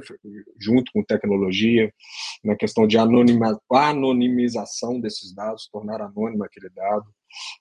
[0.57, 1.93] junto com tecnologia,
[2.43, 7.05] na questão de anonima, anonimização desses dados, tornar anônimo aquele dado,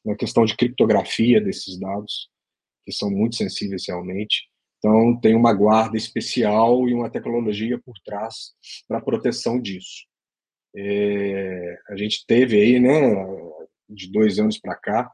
[0.05, 2.31] na questão de criptografia desses dados,
[2.85, 4.49] que são muito sensíveis realmente.
[4.79, 8.53] Então, tem uma guarda especial e uma tecnologia por trás
[8.87, 10.07] para proteção disso.
[10.77, 12.91] É, a gente teve aí, né,
[13.89, 15.11] de dois anos para cá,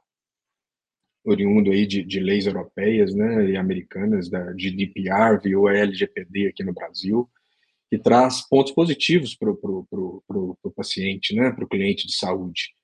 [1.24, 6.72] oriundo aí de, de leis europeias né, e americanas, da GDPR, ou LGPD aqui no
[6.72, 7.28] Brasil,
[7.90, 12.74] que traz pontos positivos para o paciente, né, para o cliente de saúde.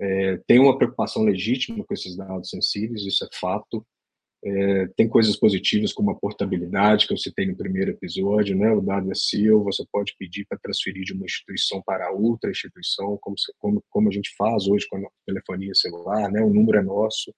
[0.00, 3.86] É, tem uma preocupação legítima com esses dados sensíveis, isso é fato.
[4.42, 8.72] É, tem coisas positivas como a portabilidade, que eu citei no primeiro episódio, né?
[8.72, 13.18] o dado é seu, você pode pedir para transferir de uma instituição para outra instituição,
[13.20, 16.40] como, como, como a gente faz hoje com a telefonia celular, né?
[16.40, 17.34] o número é nosso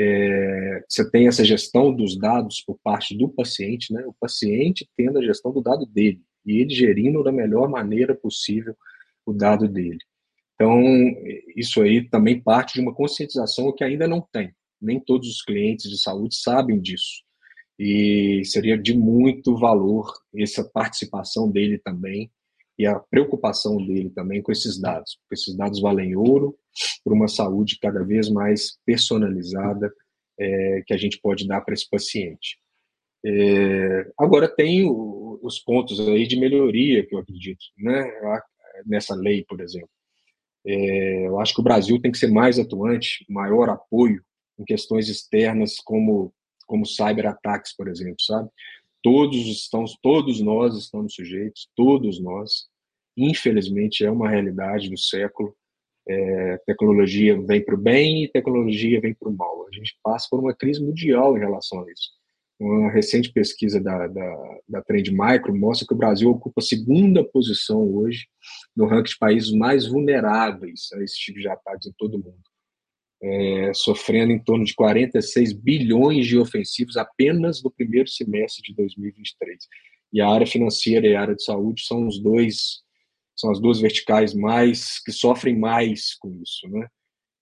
[0.00, 4.04] é, você tem essa gestão dos dados por parte do paciente, né?
[4.06, 8.76] O paciente tendo a gestão do dado dele e ele gerindo da melhor maneira possível
[9.26, 9.98] o dado dele.
[10.54, 10.80] Então,
[11.56, 14.52] isso aí também parte de uma conscientização que ainda não tem.
[14.80, 17.24] Nem todos os clientes de saúde sabem disso.
[17.76, 22.30] E seria de muito valor essa participação dele também
[22.78, 26.56] e a preocupação dele também com esses dados, porque esses dados valem ouro
[27.04, 29.92] para uma saúde cada vez mais personalizada
[30.38, 32.58] é, que a gente pode dar para esse paciente.
[33.26, 38.08] É, agora tem o, os pontos aí de melhoria que eu acredito, né?
[38.86, 39.90] Nessa lei, por exemplo.
[40.64, 44.22] É, eu acho que o Brasil tem que ser mais atuante, maior apoio
[44.58, 46.32] em questões externas como
[46.68, 48.50] como cyberataques, por exemplo, sabe?
[49.02, 52.66] Todos estamos, todos nós estamos sujeitos, todos nós.
[53.16, 55.54] Infelizmente é uma realidade do século.
[56.08, 59.66] É, tecnologia vem para o bem e tecnologia vem para o mal.
[59.66, 62.18] A gente passa por uma crise mundial em relação a isso.
[62.58, 67.22] Uma recente pesquisa da, da, da Trend Micro mostra que o Brasil ocupa a segunda
[67.22, 68.26] posição hoje
[68.74, 72.42] no ranking de países mais vulneráveis a esse tipo de ataques em todo o mundo.
[73.20, 79.58] É, sofrendo em torno de 46 bilhões de ofensivos apenas no primeiro semestre de 2023.
[80.12, 82.86] E a área financeira e a área de saúde são os dois
[83.36, 86.88] são as duas verticais mais que sofrem mais com isso, né?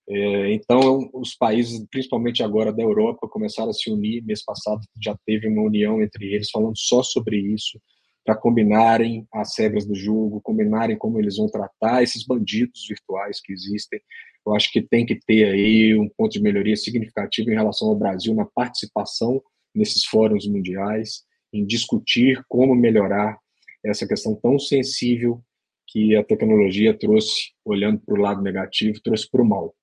[0.09, 4.23] É, então, os países, principalmente agora da Europa, começaram a se unir.
[4.23, 7.81] Mês passado já teve uma união entre eles falando só sobre isso,
[8.27, 13.53] para combinarem as regras do jogo, combinarem como eles vão tratar esses bandidos virtuais que
[13.53, 14.01] existem.
[14.45, 17.95] Eu acho que tem que ter aí um ponto de melhoria significativo em relação ao
[17.95, 19.41] Brasil na participação
[19.73, 23.39] nesses fóruns mundiais, em discutir como melhorar
[23.85, 25.41] essa questão tão sensível
[25.87, 29.73] que a tecnologia trouxe, olhando para o lado negativo, trouxe para o mal.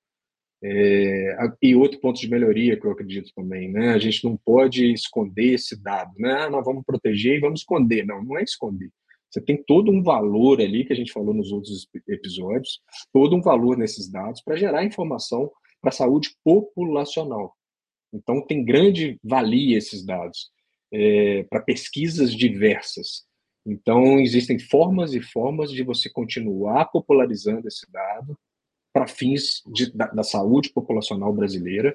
[0.67, 3.91] É, e outro ponto de melhoria que eu acredito também, né?
[3.91, 6.33] A gente não pode esconder esse dado, né?
[6.41, 8.07] Ah, nós vamos proteger e vamos esconder.
[8.07, 8.91] Não, não é esconder.
[9.31, 12.81] Você tem todo um valor ali que a gente falou nos outros episódios,
[13.13, 15.51] todo um valor nesses dados para gerar informação
[15.83, 17.55] para a saúde populacional.
[18.11, 20.51] Então tem grande valia esses dados
[20.91, 23.27] é, para pesquisas diversas.
[23.67, 28.39] Então existem formas e formas de você continuar popularizando esse dado
[28.95, 31.95] para fins de, da, da, saúde populacional brasileira.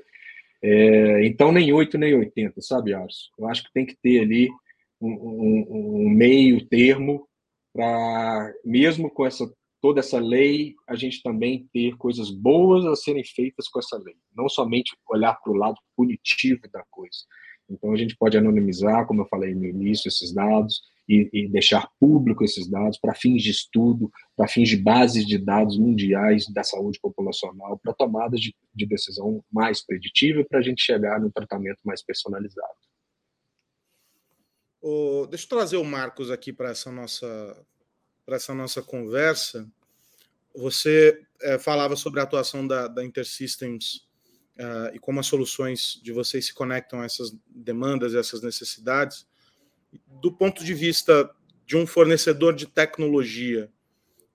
[0.62, 3.32] É, então, nem 8 nem 80, sabe, Ars?
[3.40, 4.50] Eu acho que tem que ter ali
[5.00, 5.68] um, um,
[6.04, 7.26] um meio termo
[7.74, 9.50] para, mesmo com essa
[9.82, 14.16] toda essa lei, a gente também ter coisas boas a serem feitas com essa lei,
[14.36, 17.20] não somente olhar para o lado punitivo da coisa.
[17.70, 21.90] Então, a gente pode anonimizar, como eu falei no início, esses dados, e, e deixar
[22.00, 26.64] público esses dados para fins de estudo, para fins de bases de dados mundiais da
[26.64, 31.80] saúde populacional, para tomadas de, de decisão mais preditiva para a gente chegar no tratamento
[31.84, 32.78] mais personalizado.
[34.80, 37.66] Oh, deixa eu trazer o Marcos aqui para essa nossa
[38.24, 39.68] para essa nossa conversa.
[40.56, 44.08] Você é, falava sobre a atuação da, da InterSystems
[44.60, 49.28] uh, e como as soluções de vocês se conectam a essas demandas e essas necessidades
[50.22, 51.30] do ponto de vista
[51.66, 53.72] de um fornecedor de tecnologia,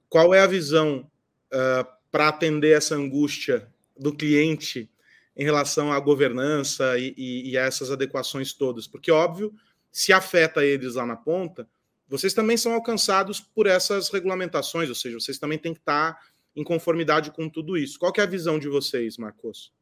[0.09, 1.11] qual é a visão
[1.53, 4.89] uh, para atender essa angústia do cliente
[5.37, 8.87] em relação à governança e, e, e, a essas adequações todas?
[8.87, 9.53] Porque, óbvio,
[9.91, 11.69] se afeta eles lá na ponta,
[12.07, 16.17] vocês também são alcançados por essas regulamentações, ou seja, vocês também têm que estar
[16.55, 17.99] em conformidade com tudo isso.
[17.99, 19.73] Qual é a visão de vocês, Marcos?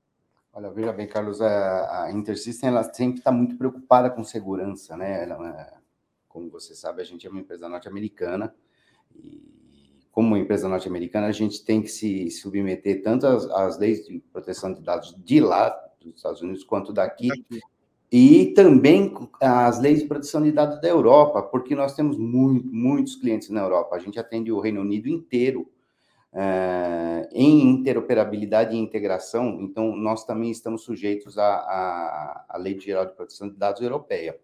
[0.55, 5.23] Olha, veja bem, Carlos, a, a Intersystem ela sempre está muito preocupada com segurança, né?
[5.23, 5.75] Ela, é,
[6.29, 8.55] como você sabe, a gente é uma empresa norte-americana
[9.17, 9.41] e,
[10.11, 14.75] como empresa norte-americana, a gente tem que se submeter tanto às, às, leis de proteção
[14.75, 17.31] de dados de lá, dos Estados Unidos, quanto daqui,
[18.11, 23.17] e também às leis de proteção de dados da Europa, porque nós temos muito, muitos
[23.17, 23.97] clientes na Europa.
[23.97, 25.72] A gente atende o Reino Unido inteiro
[26.35, 33.05] é, em interoperabilidade e integração, então nós também estamos sujeitos à, à, à Lei Geral
[33.05, 34.41] de Proteção de Dados Europeia.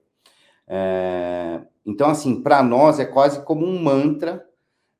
[0.67, 4.47] É, então, assim, para nós é quase como um mantra,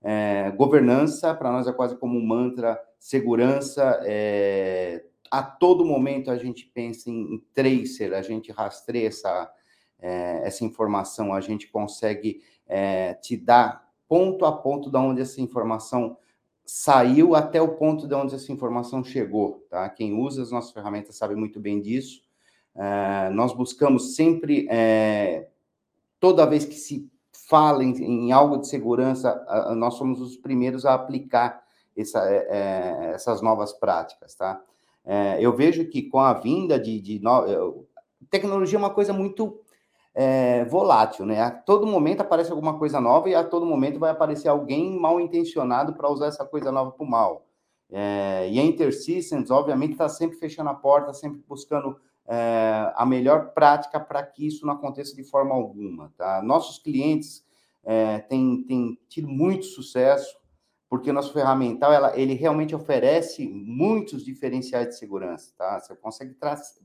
[0.03, 4.01] é, governança, para nós é quase como um mantra, segurança,
[5.31, 9.53] a todo momento a gente pensa em, em tracer, a gente rastreia essa,
[10.01, 12.43] essa informação, a gente consegue
[13.21, 16.17] te dar ponto a ponto de onde essa informação
[16.71, 19.89] saiu até o ponto de onde essa informação chegou, tá?
[19.89, 22.21] Quem usa as nossas ferramentas sabe muito bem disso.
[22.77, 25.49] É, nós buscamos sempre, é,
[26.21, 27.11] toda vez que se
[27.49, 31.65] fala em, em algo de segurança, a, a, nós somos os primeiros a aplicar
[31.97, 34.61] essa, é essas novas práticas, tá?
[35.07, 37.87] É, eu vejo que com a vinda de, de no...
[38.29, 39.59] tecnologia é uma coisa muito
[40.21, 41.41] é, volátil, né?
[41.41, 45.21] A todo momento aparece alguma coisa nova e a todo momento vai aparecer alguém mal
[45.21, 47.47] intencionado para usar essa coisa nova para o mal.
[47.89, 53.53] É, e a InterSystems, obviamente, está sempre fechando a porta, sempre buscando é, a melhor
[53.53, 56.13] prática para que isso não aconteça de forma alguma.
[56.19, 56.43] Tá?
[56.43, 57.47] Nossos clientes
[57.85, 60.37] é, têm, têm tido muito sucesso,
[60.89, 65.55] porque nosso ferramental ela, ele realmente oferece muitos diferenciais de segurança.
[65.57, 65.79] Tá?
[65.79, 66.81] Você consegue trazer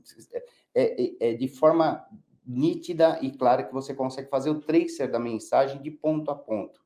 [0.72, 2.06] é, é, é de forma
[2.46, 6.80] nítida e clara que você consegue fazer o tracer da mensagem de ponto a ponto.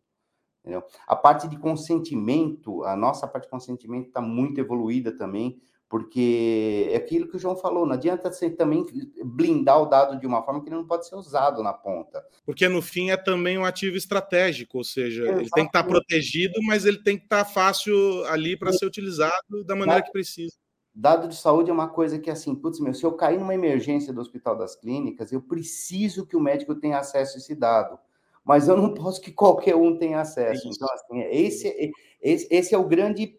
[0.60, 0.82] Entendeu?
[1.06, 6.96] A parte de consentimento, a nossa parte de consentimento está muito evoluída também, porque é
[6.96, 8.84] aquilo que o João falou, não adianta você também
[9.24, 12.22] blindar o dado de uma forma que ele não pode ser usado na ponta.
[12.44, 15.44] Porque no fim é também um ativo estratégico, ou seja, Exatamente.
[15.44, 17.94] ele tem que estar protegido, mas ele tem que estar fácil
[18.26, 20.54] ali para ser utilizado da maneira que precisa.
[21.00, 24.12] Dado de saúde é uma coisa que, assim, putz, meu, se eu cair numa emergência
[24.12, 27.96] do Hospital das Clínicas, eu preciso que o médico tenha acesso a esse dado.
[28.44, 30.66] Mas eu não posso que qualquer um tenha acesso.
[30.66, 31.90] É então, assim, esse, é,
[32.20, 33.38] esse, esse é o grande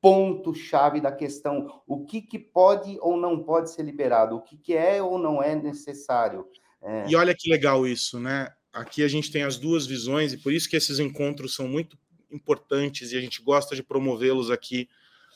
[0.00, 1.80] ponto-chave da questão.
[1.86, 4.34] O que, que pode ou não pode ser liberado?
[4.34, 6.44] O que, que é ou não é necessário?
[6.82, 7.08] É...
[7.08, 8.52] E olha que legal isso, né?
[8.72, 11.96] Aqui a gente tem as duas visões e por isso que esses encontros são muito
[12.32, 14.88] importantes e a gente gosta de promovê-los aqui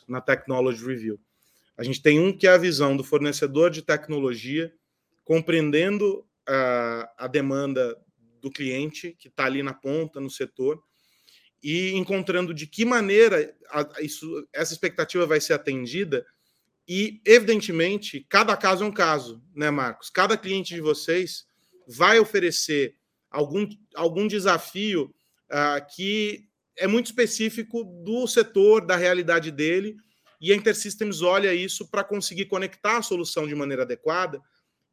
[0.09, 1.21] na Technology Review.
[1.81, 4.71] A gente tem um que é a visão do fornecedor de tecnologia,
[5.25, 7.97] compreendendo a, a demanda
[8.39, 10.79] do cliente que está ali na ponta, no setor,
[11.63, 16.27] e encontrando de que maneira a, isso, essa expectativa vai ser atendida.
[16.87, 20.11] E, evidentemente, cada caso é um caso, né, Marcos?
[20.11, 21.47] Cada cliente de vocês
[21.89, 22.95] vai oferecer
[23.31, 25.15] algum, algum desafio
[25.51, 29.97] uh, que é muito específico do setor, da realidade dele,
[30.41, 34.41] e a InterSystems olha isso para conseguir conectar a solução de maneira adequada,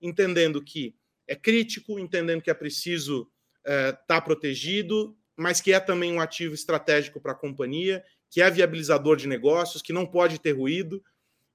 [0.02, 0.96] entendendo que
[1.28, 3.30] é crítico, entendendo que é preciso
[3.66, 8.42] estar uh, tá protegido mas que é também um ativo estratégico para a companhia, que
[8.42, 11.02] é viabilizador de negócios, que não pode ter ruído.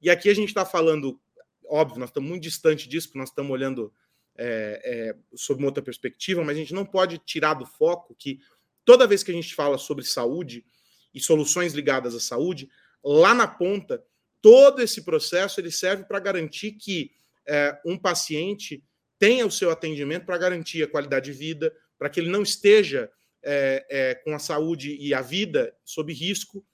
[0.00, 1.20] E aqui a gente está falando,
[1.66, 3.92] óbvio, nós estamos muito distante disso, porque nós estamos olhando
[4.36, 8.38] é, é, sob uma outra perspectiva, mas a gente não pode tirar do foco que
[8.84, 10.64] toda vez que a gente fala sobre saúde
[11.12, 12.70] e soluções ligadas à saúde,
[13.04, 14.02] lá na ponta,
[14.40, 17.12] todo esse processo ele serve para garantir que
[17.46, 18.82] é, um paciente
[19.18, 23.10] tenha o seu atendimento para garantir a qualidade de vida, para que ele não esteja
[23.42, 26.64] é, é, com a saúde e a vida sob risco,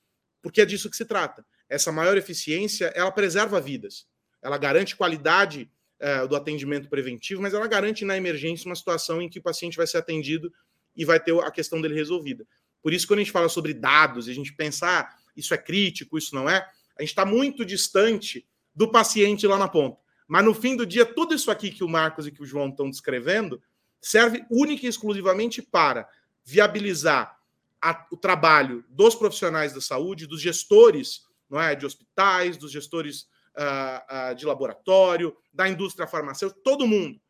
[0.42, 1.44] porque é disso que se trata.
[1.68, 4.06] Essa maior eficiência, ela preserva vidas,
[4.40, 5.70] ela garante qualidade
[6.00, 9.76] é, do atendimento preventivo, mas ela garante na emergência uma situação em que o paciente
[9.76, 10.52] vai ser atendido
[10.96, 12.46] e vai ter a questão dele resolvida.
[12.82, 16.18] Por isso, quando a gente fala sobre dados a gente pensar ah, isso é crítico,
[16.18, 19.98] isso não é, a gente está muito distante do paciente lá na ponta.
[20.26, 22.68] Mas no fim do dia, tudo isso aqui que o Marcos e que o João
[22.68, 23.62] estão descrevendo
[24.00, 26.08] serve única e exclusivamente para
[26.44, 27.38] viabilizar
[27.80, 33.22] a, o trabalho dos profissionais da saúde, dos gestores não é, de hospitais, dos gestores
[33.56, 37.20] uh, uh, de laboratório, da indústria farmacêutica, todo mundo,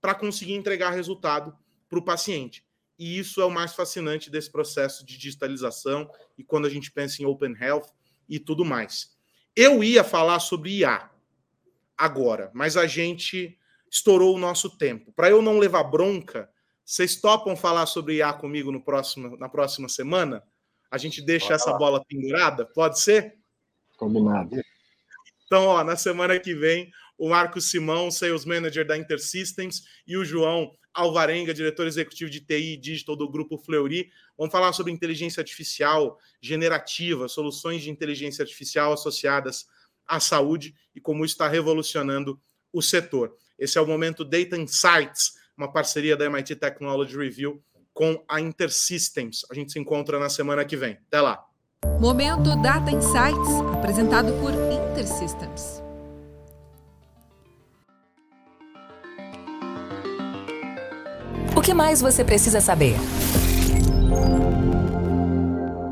[0.00, 1.54] para conseguir entregar resultado
[1.88, 2.64] para o paciente.
[2.98, 7.22] E isso é o mais fascinante desse processo de digitalização e quando a gente pensa
[7.22, 7.88] em Open Health
[8.28, 9.14] e tudo mais.
[9.54, 11.10] Eu ia falar sobre IA
[11.96, 13.58] agora, mas a gente
[13.90, 15.12] estourou o nosso tempo.
[15.12, 16.50] Para eu não levar bronca,
[16.84, 20.42] vocês topam falar sobre IA comigo no próximo, na próxima semana?
[20.90, 22.64] A gente deixa essa bola pendurada?
[22.64, 23.36] Pode ser?
[23.96, 24.56] Combinado.
[25.44, 30.24] Então, ó, na semana que vem, o Marcos Simão, Sales Manager da InterSystems, e o
[30.24, 35.40] João Alvarenga, diretor executivo de TI e Digital do Grupo Fleury, vão falar sobre inteligência
[35.40, 39.66] artificial generativa, soluções de inteligência artificial associadas
[40.06, 42.40] à saúde e como isso está revolucionando
[42.72, 43.36] o setor.
[43.58, 49.44] Esse é o momento Data Insights, uma parceria da MIT Technology Review com a InterSystems.
[49.50, 50.98] A gente se encontra na semana que vem.
[51.08, 51.44] Até lá.
[52.00, 55.85] Momento Data Insights, apresentado por InterSystems.
[61.66, 62.94] Que mais você precisa saber?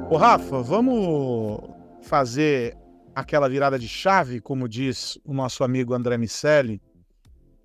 [0.09, 1.69] Ô Rafa, vamos
[2.01, 2.77] fazer
[3.13, 6.81] aquela virada de chave, como diz o nosso amigo André Miceli,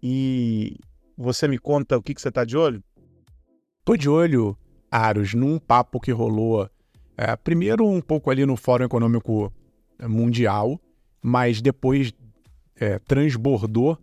[0.01, 0.79] e
[1.15, 2.83] você me conta o que, que você está de olho?
[3.85, 4.57] Tô de olho,
[4.89, 6.67] Aros, num papo que rolou.
[7.15, 9.53] É, primeiro, um pouco ali no Fórum Econômico
[10.01, 10.81] Mundial,
[11.21, 12.11] mas depois
[12.75, 13.99] é, transbordou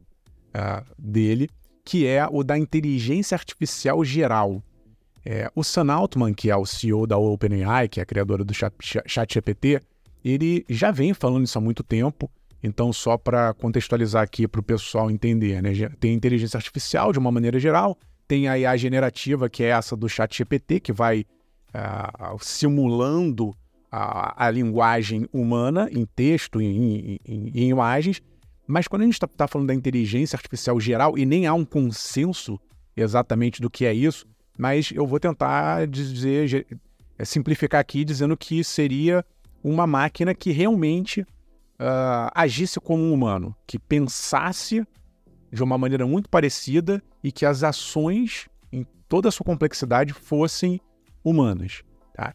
[0.55, 1.51] é, dele,
[1.87, 4.61] que é o da inteligência artificial geral.
[5.25, 8.53] É, o Sam Altman, que é o CEO da OpenAI, que é a criadora do
[8.53, 9.81] ChatGPT,
[10.25, 12.29] ele já vem falando isso há muito tempo.
[12.61, 15.71] Então, só para contextualizar aqui para o pessoal entender, né?
[16.01, 20.09] tem inteligência artificial de uma maneira geral, tem a IA generativa, que é essa do
[20.09, 21.25] chat GPT, que vai
[21.69, 23.55] uh, simulando
[23.93, 28.21] a, a, linguagem humana em texto, em, em, em imagens.
[28.67, 31.65] Mas quando a gente está tá falando da inteligência artificial geral, e nem há um
[31.65, 32.59] consenso
[32.97, 34.27] exatamente do que é isso,
[34.59, 36.67] mas eu vou tentar dizer,
[37.19, 39.25] é, simplificar aqui dizendo que seria
[39.63, 44.87] uma máquina que realmente uh, agisse como um humano, que pensasse
[45.53, 50.81] de uma maneira muito parecida e que as ações, em toda a sua complexidade, fossem
[51.25, 51.83] humanas.
[52.15, 52.35] Tá?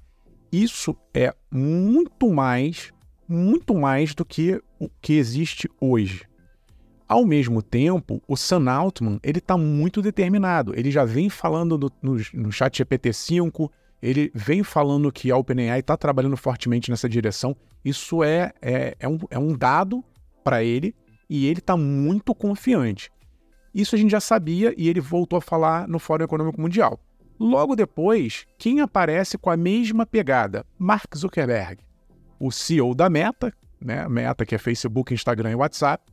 [0.51, 2.91] Isso é muito mais,
[3.32, 6.23] muito mais do que o que existe hoje.
[7.07, 10.73] Ao mesmo tempo, o Sam Altman ele está muito determinado.
[10.77, 13.69] Ele já vem falando no, no, no chat GPT-5,
[14.01, 17.55] ele vem falando que a OpenAI está trabalhando fortemente nessa direção.
[17.84, 20.03] Isso é, é, é, um, é um dado
[20.43, 20.95] para ele
[21.29, 23.11] e ele está muito confiante.
[23.73, 26.99] Isso a gente já sabia e ele voltou a falar no Fórum Econômico Mundial.
[27.39, 30.65] Logo depois, quem aparece com a mesma pegada?
[30.77, 31.82] Mark Zuckerberg,
[32.42, 34.08] o CEO da Meta, né?
[34.10, 36.04] Meta que é Facebook, Instagram e WhatsApp.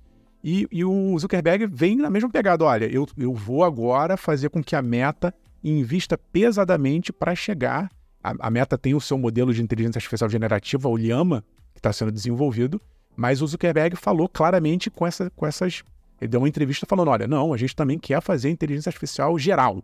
[0.44, 2.64] E, e o Zuckerberg vem na mesma pegada.
[2.64, 7.90] Olha, eu, eu vou agora fazer com que a Meta invista pesadamente para chegar.
[8.22, 11.92] A, a, Meta tem o seu modelo de inteligência artificial generativa, o Llama, que está
[11.92, 12.80] sendo desenvolvido,
[13.16, 15.82] mas o Zuckerberg falou claramente com, essa, com essas
[16.20, 19.82] ele deu uma entrevista falando: olha, não, a gente também quer fazer inteligência artificial geral.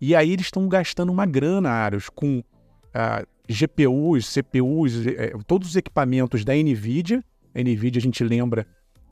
[0.00, 5.76] E aí eles estão gastando uma grana, Aros, com uh, GPUs, CPUs, eh, todos os
[5.76, 7.22] equipamentos da NVIDIA.
[7.54, 8.66] A NVIDIA, a gente lembra,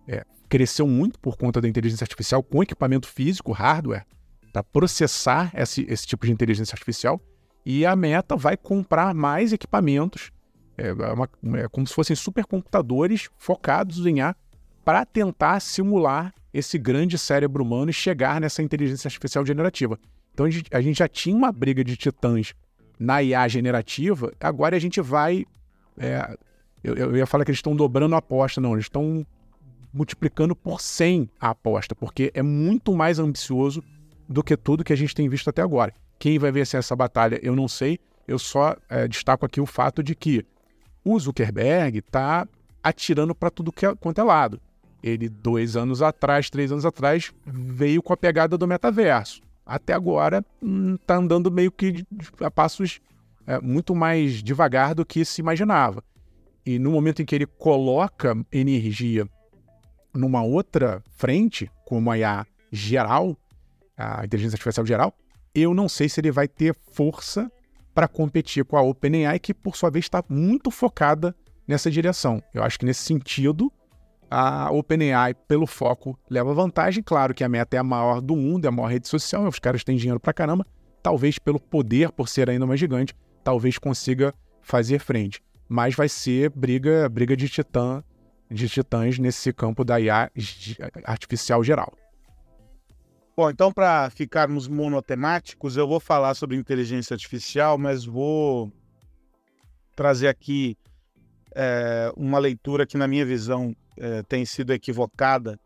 [0.06, 4.06] é, cresceu muito por conta da inteligência artificial com equipamento físico, hardware,
[4.52, 7.20] para processar esse, esse tipo de inteligência artificial.
[7.66, 10.30] E a Meta vai comprar mais equipamentos,
[10.76, 11.28] é, uma,
[11.58, 14.36] é como se fossem supercomputadores focados em A
[14.84, 19.98] para tentar simular esse grande cérebro humano e chegar nessa inteligência artificial generativa.
[20.32, 22.54] Então a gente, a gente já tinha uma briga de titãs
[22.98, 25.44] na IA generativa, agora a gente vai.
[25.96, 26.36] É,
[26.82, 29.26] eu, eu, ia falar que eles estão dobrando a aposta, não, eles estão
[29.92, 33.82] multiplicando por 100 a aposta, porque é muito mais ambicioso
[34.28, 35.92] do que tudo que a gente tem visto até agora.
[36.18, 40.02] Quem vai vencer essa batalha, eu não sei, eu só é, destaco aqui o fato
[40.02, 40.44] de que
[41.04, 42.46] o Zuckerberg está
[42.82, 44.60] atirando para tudo que é, quanto é lado.
[45.02, 49.40] Ele, dois anos atrás, três anos atrás, veio com a pegada do metaverso.
[49.68, 50.38] Até agora,
[50.94, 52.02] está hum, andando meio que
[52.40, 53.00] a passos
[53.46, 56.02] é, muito mais devagar do que se imaginava.
[56.64, 59.28] E no momento em que ele coloca energia
[60.14, 63.36] numa outra frente, como a IA geral,
[63.94, 65.14] a inteligência artificial geral,
[65.54, 67.52] eu não sei se ele vai ter força
[67.94, 72.42] para competir com a OpenAI, que por sua vez está muito focada nessa direção.
[72.54, 73.70] Eu acho que nesse sentido,
[74.30, 77.02] a OpenAI, pelo foco, leva vantagem.
[77.02, 79.58] Claro que a meta é a maior do mundo, é a maior rede social, os
[79.58, 80.66] caras têm dinheiro pra caramba.
[81.02, 85.40] Talvez pelo poder, por ser ainda mais gigante, talvez consiga fazer frente.
[85.68, 88.02] Mas vai ser briga, briga de titã,
[88.50, 90.30] de titãs nesse campo da IA
[91.04, 91.92] artificial geral.
[93.36, 98.72] Bom, então para ficarmos monotemáticos, eu vou falar sobre inteligência artificial, mas vou
[99.94, 100.76] trazer aqui
[101.54, 105.58] é, uma leitura que, na minha visão, é, tem sido equivocada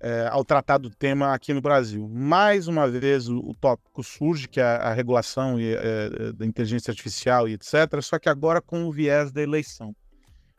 [0.00, 2.08] é, ao tratar do tema aqui no Brasil.
[2.08, 6.46] Mais uma vez o, o tópico surge, que é a, a regulação e, é, da
[6.46, 9.94] inteligência artificial e etc., só que agora com o viés da eleição.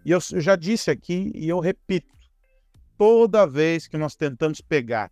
[0.06, 2.14] E eu, eu já disse aqui e eu repito,
[2.98, 5.12] toda vez que nós tentamos pegar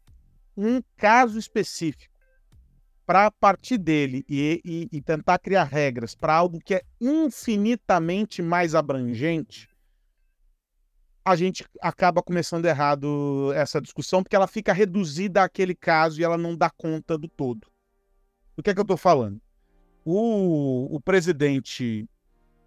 [0.56, 2.17] um caso específico
[3.08, 8.76] para partir dele e, e, e, tentar criar regras para algo que é infinitamente mais
[8.76, 9.70] abrangente,
[11.24, 16.38] a gente acaba começando errado essa discussão, porque ela fica reduzida àquele caso e ela
[16.38, 17.68] não dá conta do todo.
[18.58, 19.40] O que é que eu estou falando?
[20.04, 22.10] O, o presidente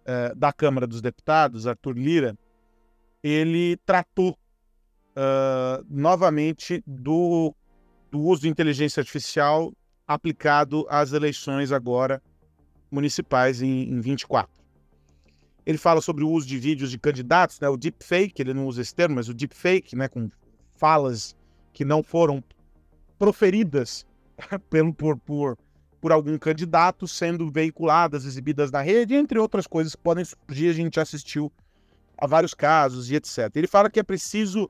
[0.01, 2.35] uh, da Câmara dos Deputados, Arthur Lira,
[3.21, 7.53] ele tratou uh, novamente do,
[8.09, 9.71] do uso de inteligência artificial
[10.13, 12.21] aplicado às eleições agora
[12.89, 14.51] municipais em, em 24.
[15.65, 18.81] Ele fala sobre o uso de vídeos de candidatos, né, o deepfake, ele não usa
[18.81, 20.29] esse termo, mas o deepfake, né, com
[20.75, 21.35] falas
[21.71, 22.43] que não foram
[23.17, 24.05] proferidas
[24.69, 25.57] pelo, por, por,
[26.01, 30.69] por algum candidato sendo veiculadas, exibidas na rede, entre outras coisas que podem surgir.
[30.69, 31.51] A gente assistiu
[32.17, 33.51] a vários casos e etc.
[33.55, 34.69] Ele fala que é preciso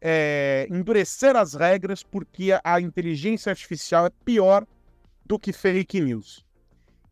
[0.00, 4.66] é, endurecer as regras porque a, a inteligência artificial é pior
[5.30, 6.44] do que fake news.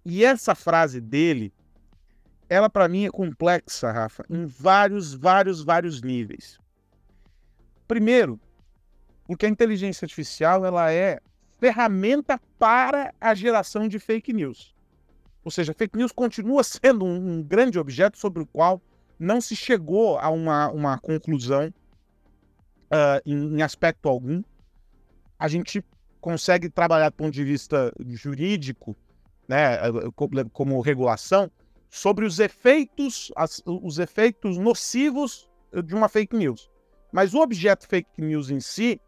[0.05, 1.53] E essa frase dele
[2.49, 6.59] ela para mim é complexa, Rafa, em vários, vários, vários níveis.
[7.87, 8.41] Primeiro,
[9.25, 11.21] porque a inteligência artificial ela é
[11.61, 14.75] ferramenta para a geração de fake news.
[15.45, 18.83] Ou seja, fake news continua sendo um, grande objeto sobre o qual
[19.17, 24.43] não se chegou a uma, uma conclusão uh, em, em aspecto algum.
[25.39, 25.85] A gente
[26.21, 28.97] consegue trabalhar do ponto de vista jurídico,
[29.47, 29.79] né,
[30.53, 31.51] como regulação,
[31.89, 35.49] sobre os efeitos, as, os efeitos nocivos
[35.85, 36.71] de uma fake news.
[37.13, 39.01] Mas o objeto fake news em si,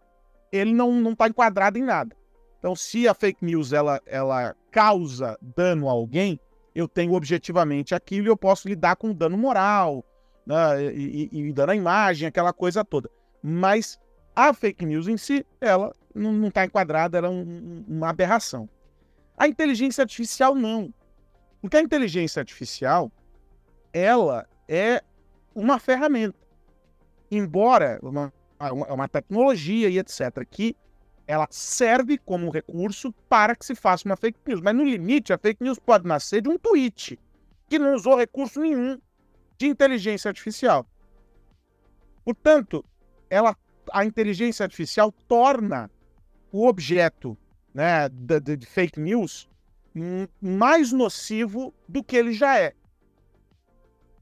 [0.50, 2.16] ele não está enquadrado em nada.
[2.58, 6.38] Então, se a fake news ela, ela causa dano a alguém,
[6.74, 10.04] eu tenho objetivamente aquilo e eu posso lidar com dano moral,
[10.46, 13.10] né, e, e, e, dando a imagem, aquela coisa toda.
[13.42, 13.98] Mas
[14.34, 18.68] a fake news em si, ela não está enquadrada, ela é um, uma aberração.
[19.36, 20.92] A inteligência artificial não.
[21.60, 23.10] Porque a inteligência artificial,
[23.92, 25.02] ela é
[25.54, 26.38] uma ferramenta.
[27.30, 30.76] Embora uma, uma, uma tecnologia e etc., que
[31.26, 34.60] ela serve como recurso para que se faça uma fake news.
[34.60, 37.18] Mas no limite, a fake news pode nascer de um tweet
[37.68, 38.98] que não usou recurso nenhum
[39.56, 40.84] de inteligência artificial.
[42.24, 42.84] Portanto,
[43.28, 43.56] ela,
[43.92, 45.88] a inteligência artificial torna
[46.52, 47.36] o objeto
[47.72, 49.48] né, de, de fake news
[50.40, 52.74] mais nocivo do que ele já é.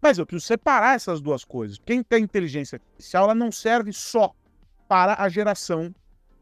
[0.01, 1.79] Mas eu preciso separar essas duas coisas.
[1.85, 4.33] Quem tem inteligência artificial, ela não serve só
[4.89, 5.95] para a geração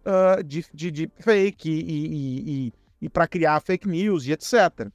[0.05, 2.73] uh, de, de, de, fake e, e, e,
[3.03, 4.89] e para criar fake news e etc.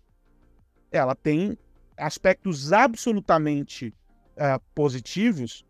[0.92, 1.58] Ela tem
[1.98, 3.94] aspectos absolutamente
[4.38, 5.66] uh, positivos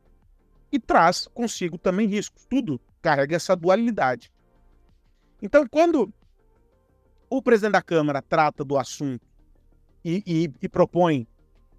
[0.72, 2.46] e traz consigo também riscos.
[2.50, 4.32] Tudo carrega essa dualidade.
[5.42, 6.14] Então, quando
[7.30, 9.26] o presidente da Câmara trata do assunto
[10.04, 11.28] e, e, e propõe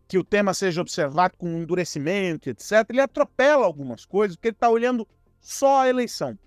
[0.08, 4.68] que o tema seja observado com endurecimento, etc., ele atropela algumas coisas, porque ele está
[4.68, 5.06] olhando
[5.40, 6.38] só a eleição.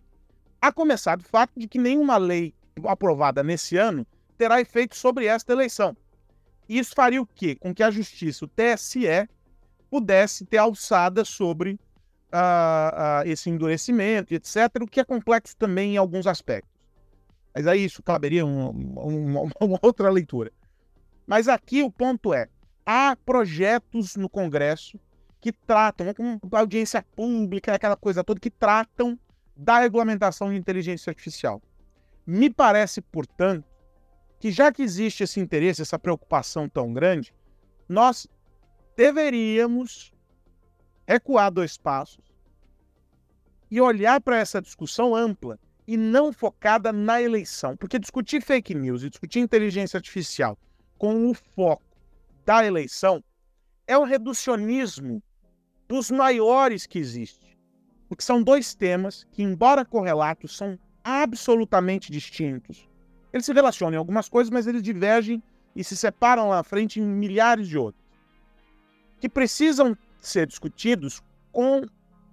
[0.61, 2.53] A começar do fato de que nenhuma lei
[2.86, 4.05] aprovada nesse ano
[4.38, 5.95] terá efeito sobre esta eleição.
[6.68, 7.55] Isso faria o quê?
[7.55, 9.30] Com que a justiça, o TSE,
[9.89, 15.97] pudesse ter alçada sobre uh, uh, esse endurecimento, etc., o que é complexo também em
[15.97, 16.74] alguns aspectos.
[17.56, 20.51] Mas aí isso caberia uma, uma, uma outra leitura.
[21.26, 22.49] Mas aqui o ponto é:
[22.86, 24.99] há projetos no Congresso
[25.39, 29.18] que tratam, com audiência pública, aquela coisa toda, que tratam
[29.56, 31.62] da regulamentação de inteligência artificial.
[32.26, 33.64] Me parece, portanto,
[34.39, 37.34] que já que existe esse interesse, essa preocupação tão grande,
[37.88, 38.28] nós
[38.97, 40.12] deveríamos
[41.08, 42.26] recuar dois passos
[43.70, 47.75] e olhar para essa discussão ampla e não focada na eleição.
[47.77, 50.57] Porque discutir fake news e discutir inteligência artificial
[50.97, 51.83] com o foco
[52.45, 53.23] da eleição
[53.88, 55.21] é um reducionismo
[55.88, 57.57] dos maiores que existe.
[58.07, 62.88] Porque são dois temas que, embora correlatos, são absolutamente distintos.
[63.31, 65.41] Eles se relacionam em algumas coisas, mas eles divergem
[65.75, 68.03] e se separam lá à frente em milhares de outros.
[69.19, 71.21] Que precisam ser discutidos
[71.51, 71.86] com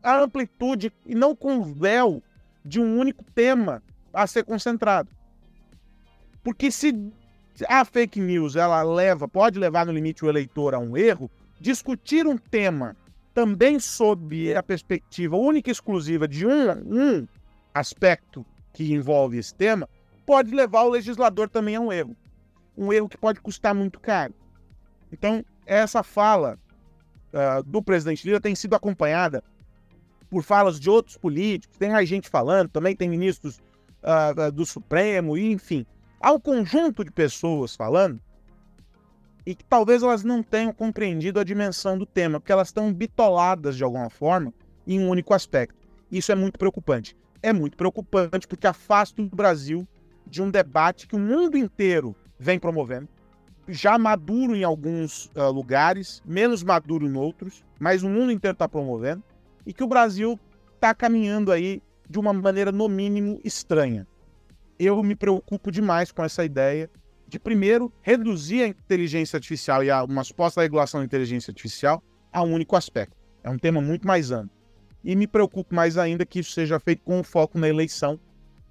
[0.02, 2.22] a amplitude e não com o véu
[2.64, 3.82] de um único tema
[4.12, 5.08] a ser concentrado.
[6.42, 7.12] Porque se
[7.68, 12.26] a fake news ela leva, pode levar no limite o eleitor a um erro, discutir
[12.26, 12.96] um tema
[13.32, 17.28] também sob a perspectiva única e exclusiva de um, um
[17.72, 19.88] aspecto que envolve esse tema,
[20.26, 22.16] pode levar o legislador também a um erro.
[22.76, 24.34] Um erro que pode custar muito caro.
[25.10, 26.58] Então, essa fala
[27.32, 29.42] uh, do presidente Lula tem sido acompanhada
[30.32, 33.60] por falas de outros políticos, tem mais gente falando, também tem ministros
[34.02, 35.84] uh, do Supremo, enfim.
[36.18, 38.18] Há um conjunto de pessoas falando
[39.44, 43.76] e que talvez elas não tenham compreendido a dimensão do tema, porque elas estão bitoladas
[43.76, 44.54] de alguma forma
[44.86, 45.86] em um único aspecto.
[46.10, 47.14] Isso é muito preocupante.
[47.42, 49.86] É muito preocupante porque afasta o Brasil
[50.26, 53.06] de um debate que o mundo inteiro vem promovendo,
[53.68, 58.66] já maduro em alguns uh, lugares, menos maduro em outros, mas o mundo inteiro está
[58.66, 59.22] promovendo,
[59.66, 60.38] e que o Brasil
[60.74, 64.06] está caminhando aí de uma maneira, no mínimo, estranha.
[64.78, 66.90] Eu me preocupo demais com essa ideia
[67.26, 72.02] de, primeiro, reduzir a inteligência artificial e a, uma suposta regulação da inteligência artificial
[72.32, 73.16] a um único aspecto.
[73.42, 74.50] É um tema muito mais amplo.
[75.02, 78.20] E me preocupo mais ainda que isso seja feito com foco na eleição,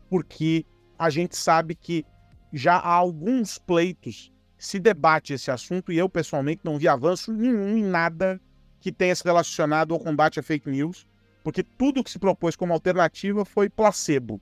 [0.09, 0.65] porque
[0.97, 2.05] a gente sabe que
[2.53, 7.77] já há alguns pleitos se debate esse assunto e eu, pessoalmente, não vi avanço nenhum
[7.77, 8.39] em nada
[8.81, 11.07] que tenha se relacionado ao combate à fake news,
[11.43, 14.41] porque tudo que se propôs como alternativa foi placebo.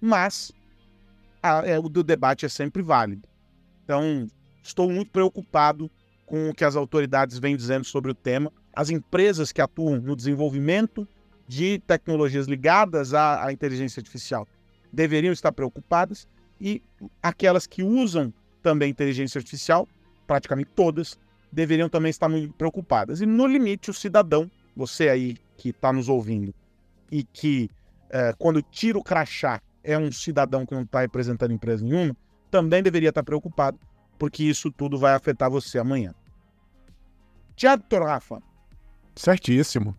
[0.00, 0.52] Mas
[1.42, 3.26] a, é, o do debate é sempre válido.
[3.84, 4.28] Então,
[4.62, 5.90] estou muito preocupado
[6.26, 8.52] com o que as autoridades vêm dizendo sobre o tema.
[8.74, 11.08] As empresas que atuam no desenvolvimento
[11.46, 14.46] de tecnologias ligadas à, à inteligência artificial
[14.92, 16.28] deveriam estar preocupadas
[16.60, 16.82] e
[17.22, 19.88] aquelas que usam também inteligência artificial,
[20.26, 21.18] praticamente todas,
[21.50, 23.20] deveriam também estar muito preocupadas.
[23.20, 26.54] E no limite, o cidadão, você aí que está nos ouvindo
[27.10, 27.70] e que
[28.10, 32.16] é, quando tira o crachá é um cidadão que não está representando empresa nenhuma,
[32.50, 33.78] também deveria estar preocupado,
[34.18, 36.14] porque isso tudo vai afetar você amanhã.
[37.56, 38.40] Tiago Rafa.
[39.16, 39.96] Certíssimo.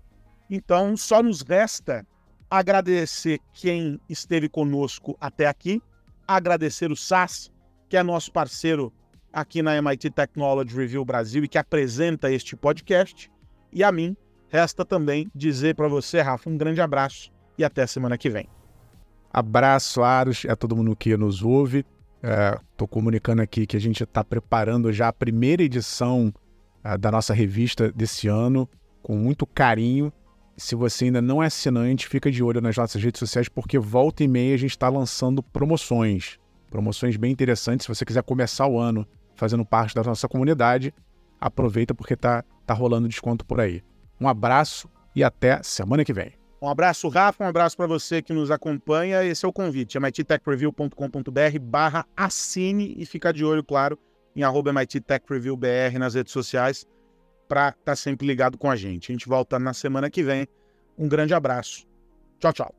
[0.50, 2.06] Então, só nos resta
[2.50, 5.82] agradecer quem esteve conosco até aqui,
[6.28, 7.52] agradecer o SAS,
[7.88, 8.92] que é nosso parceiro
[9.32, 13.32] aqui na MIT Technology Review Brasil e que apresenta este podcast,
[13.72, 14.16] e a mim
[14.50, 18.50] Resta também dizer para você, Rafa, um grande abraço e até semana que vem.
[19.32, 21.86] Abraço, Aros, a todo mundo que nos ouve.
[22.72, 26.34] Estou é, comunicando aqui que a gente está preparando já a primeira edição
[26.84, 28.68] é, da nossa revista desse ano,
[29.04, 30.12] com muito carinho.
[30.58, 34.24] Se você ainda não é assinante, fica de olho nas nossas redes sociais, porque volta
[34.24, 36.40] e meia a gente está lançando promoções.
[36.72, 37.86] Promoções bem interessantes.
[37.86, 39.08] Se você quiser começar o ano
[39.40, 40.94] fazendo parte da nossa comunidade,
[41.40, 43.82] aproveita porque tá, tá rolando desconto por aí.
[44.20, 46.34] Um abraço e até semana que vem.
[46.62, 49.24] Um abraço, Rafa, um abraço para você que nos acompanha.
[49.24, 53.98] Esse é o convite, mittechreview.com.br barra assine e fica de olho, claro,
[54.36, 56.86] em arroba nas redes sociais
[57.48, 59.12] para estar tá sempre ligado com a gente.
[59.12, 60.48] A gente volta na semana que vem.
[60.98, 61.88] Um grande abraço.
[62.40, 62.79] Tchau, tchau.